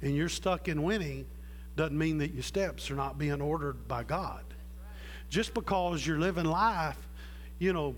and 0.00 0.16
you're 0.16 0.30
stuck 0.30 0.68
in 0.68 0.82
Winnie 0.82 1.26
doesn't 1.76 1.96
mean 1.96 2.16
that 2.18 2.32
your 2.32 2.42
steps 2.42 2.90
are 2.90 2.96
not 2.96 3.18
being 3.18 3.42
ordered 3.42 3.86
by 3.86 4.04
God. 4.04 4.42
Just 5.28 5.52
because 5.52 6.06
you're 6.06 6.18
living 6.18 6.46
life, 6.46 7.05
you 7.58 7.72
know, 7.72 7.94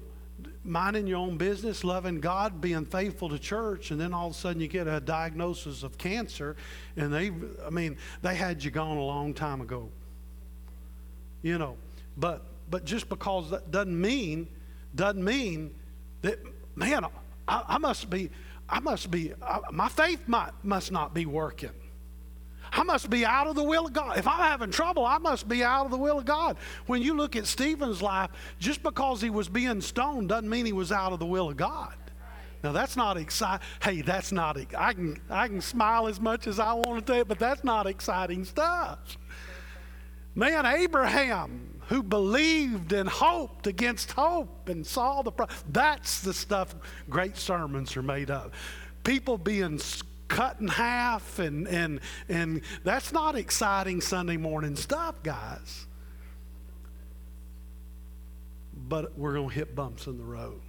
minding 0.65 1.07
your 1.07 1.19
own 1.19 1.37
business, 1.37 1.83
loving 1.83 2.21
God, 2.21 2.61
being 2.61 2.85
faithful 2.85 3.29
to 3.31 3.39
church, 3.39 3.91
and 3.91 4.01
then 4.01 4.15
all 4.15 4.29
of 4.29 4.33
a 4.33 4.37
sudden 4.37 4.61
you 4.61 4.69
get 4.69 4.87
a 4.87 5.01
diagnosis 5.01 5.83
of 5.83 5.99
cancer, 5.99 6.57
and 6.97 7.13
they, 7.13 7.33
I 7.65 7.71
mean, 7.71 7.97
they 8.23 8.35
had 8.35 8.63
you 8.63 8.71
gone 8.71 8.97
a 8.97 9.03
long 9.03 9.35
time 9.35 9.61
ago. 9.61 9.89
You 11.43 11.59
know, 11.59 11.77
but 12.17 12.45
but 12.71 12.85
just 12.85 13.09
because 13.09 13.51
that 13.51 13.71
doesn't 13.71 14.01
mean 14.01 14.49
doesn't 14.95 15.23
mean 15.23 15.75
that 16.23 16.39
man, 16.75 17.05
I, 17.47 17.65
I 17.67 17.79
must 17.79 18.11
be 18.11 18.31
I 18.69 18.81
must 18.81 19.11
be, 19.11 19.33
uh, 19.41 19.61
my 19.73 19.89
faith 19.89 20.29
might, 20.29 20.53
must 20.63 20.93
not 20.93 21.15
be 21.15 21.27
working. 21.27 21.71
I 22.79 22.85
must 22.85 23.11
be 23.11 23.25
out 23.25 23.49
of 23.49 23.57
the 23.57 23.63
will 23.63 23.87
of 23.87 23.93
God. 23.93 24.19
If 24.19 24.29
I'm 24.29 24.39
having 24.39 24.71
trouble, 24.71 25.05
I 25.05 25.19
must 25.19 25.49
be 25.49 25.65
out 25.65 25.87
of 25.87 25.91
the 25.91 25.99
will 25.99 26.19
of 26.19 26.25
God. 26.25 26.57
When 26.87 27.03
you 27.03 27.15
look 27.17 27.35
at 27.35 27.47
Stephen's 27.47 28.01
life, 28.01 28.31
just 28.61 28.83
because 28.83 29.21
he 29.21 29.31
was 29.31 29.49
being 29.49 29.81
stoned 29.81 30.29
doesn't 30.29 30.49
mean 30.49 30.65
he 30.65 30.73
was 30.73 30.93
out 30.93 31.13
of 31.13 31.19
the 31.19 31.27
will 31.27 31.51
of 31.51 31.57
God. 31.57 31.95
Now 32.63 32.73
that's 32.73 32.97
not 32.97 33.17
exciting. 33.17 33.67
Hey, 33.83 34.03
that's 34.03 34.31
not. 34.33 34.57
I 34.77 34.93
can 34.93 35.21
I 35.29 35.49
can 35.49 35.61
smile 35.61 36.07
as 36.07 36.21
much 36.21 36.47
as 36.47 36.59
I 36.61 36.73
want 36.73 37.07
to, 37.07 37.25
but 37.25 37.39
that's 37.39 37.65
not 37.65 37.87
exciting 37.87 38.45
stuff. 38.45 39.19
Man, 40.35 40.65
Abraham 40.67 41.79
who 41.89 42.03
believed 42.03 42.93
and 42.93 43.09
hoped 43.09 43.67
against 43.67 44.13
hope 44.13 44.69
and 44.69 44.87
saw 44.87 45.23
the. 45.23 45.33
Pro- 45.33 45.47
That's 45.71 46.21
the 46.21 46.35
stuff 46.35 46.75
great 47.09 47.37
sermons 47.37 47.97
are 47.97 48.03
made 48.03 48.31
of. 48.31 48.53
People 49.05 49.39
being 49.39 49.79
cut 50.29 50.61
in 50.61 50.69
half, 50.69 51.39
and, 51.39 51.67
and, 51.67 52.01
and 52.29 52.61
that's 52.85 53.13
not 53.13 53.35
exciting 53.35 54.01
Sunday 54.01 54.37
morning 54.37 54.77
stuff, 54.77 55.23
guys. 55.23 55.87
But 58.89 59.19
we're 59.19 59.35
going 59.35 59.49
to 59.49 59.55
hit 59.55 59.75
bumps 59.75 60.07
in 60.07 60.19
the 60.19 60.25
road. 60.25 60.61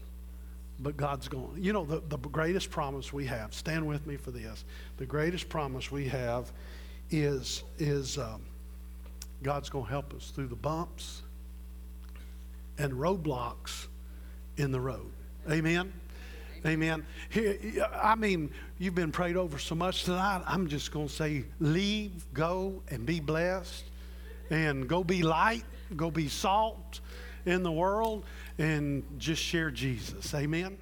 But 0.80 0.96
God's 0.96 1.28
going, 1.28 1.62
you 1.62 1.74
know, 1.74 1.86
the, 1.86 2.02
the 2.08 2.18
greatest 2.18 2.72
promise 2.72 3.12
we 3.12 3.26
have, 3.26 3.54
stand 3.54 3.86
with 3.86 4.08
me 4.08 4.16
for 4.16 4.32
this. 4.32 4.64
The 4.98 5.06
greatest 5.06 5.50
promise 5.50 5.92
we 5.92 6.08
have 6.08 6.52
is, 7.12 7.64
is 7.78 8.18
um, 8.18 8.42
God's 9.44 9.70
going 9.70 9.86
to 9.86 9.92
help 9.92 10.14
us 10.14 10.32
through 10.32 10.48
the 10.48 10.56
bumps 10.56 11.24
and 12.78 12.94
roadblocks 12.94 13.88
in 14.58 14.72
the 14.72 14.80
road. 14.80 15.12
Amen. 15.50 15.92
Amen. 16.66 17.06
I 17.94 18.16
mean, 18.16 18.52
you've 18.78 18.96
been 18.96 19.12
prayed 19.12 19.38
over 19.38 19.58
so 19.58 19.76
much 19.76 20.04
tonight. 20.04 20.44
I'm 20.46 20.68
just 20.68 20.92
going 20.92 21.08
to 21.08 21.14
say, 21.14 21.46
leave, 21.60 22.26
go, 22.34 22.82
and 22.90 23.06
be 23.06 23.20
blessed, 23.20 23.86
and 24.50 24.88
go 24.88 25.04
be 25.04 25.24
light, 25.24 25.64
go 25.96 26.12
be 26.12 26.28
salt 26.28 27.00
in 27.46 27.64
the 27.64 27.72
world, 27.72 28.26
and 28.58 29.04
just 29.18 29.42
share 29.42 29.72
Jesus. 29.72 30.34
Amen. 30.34 30.78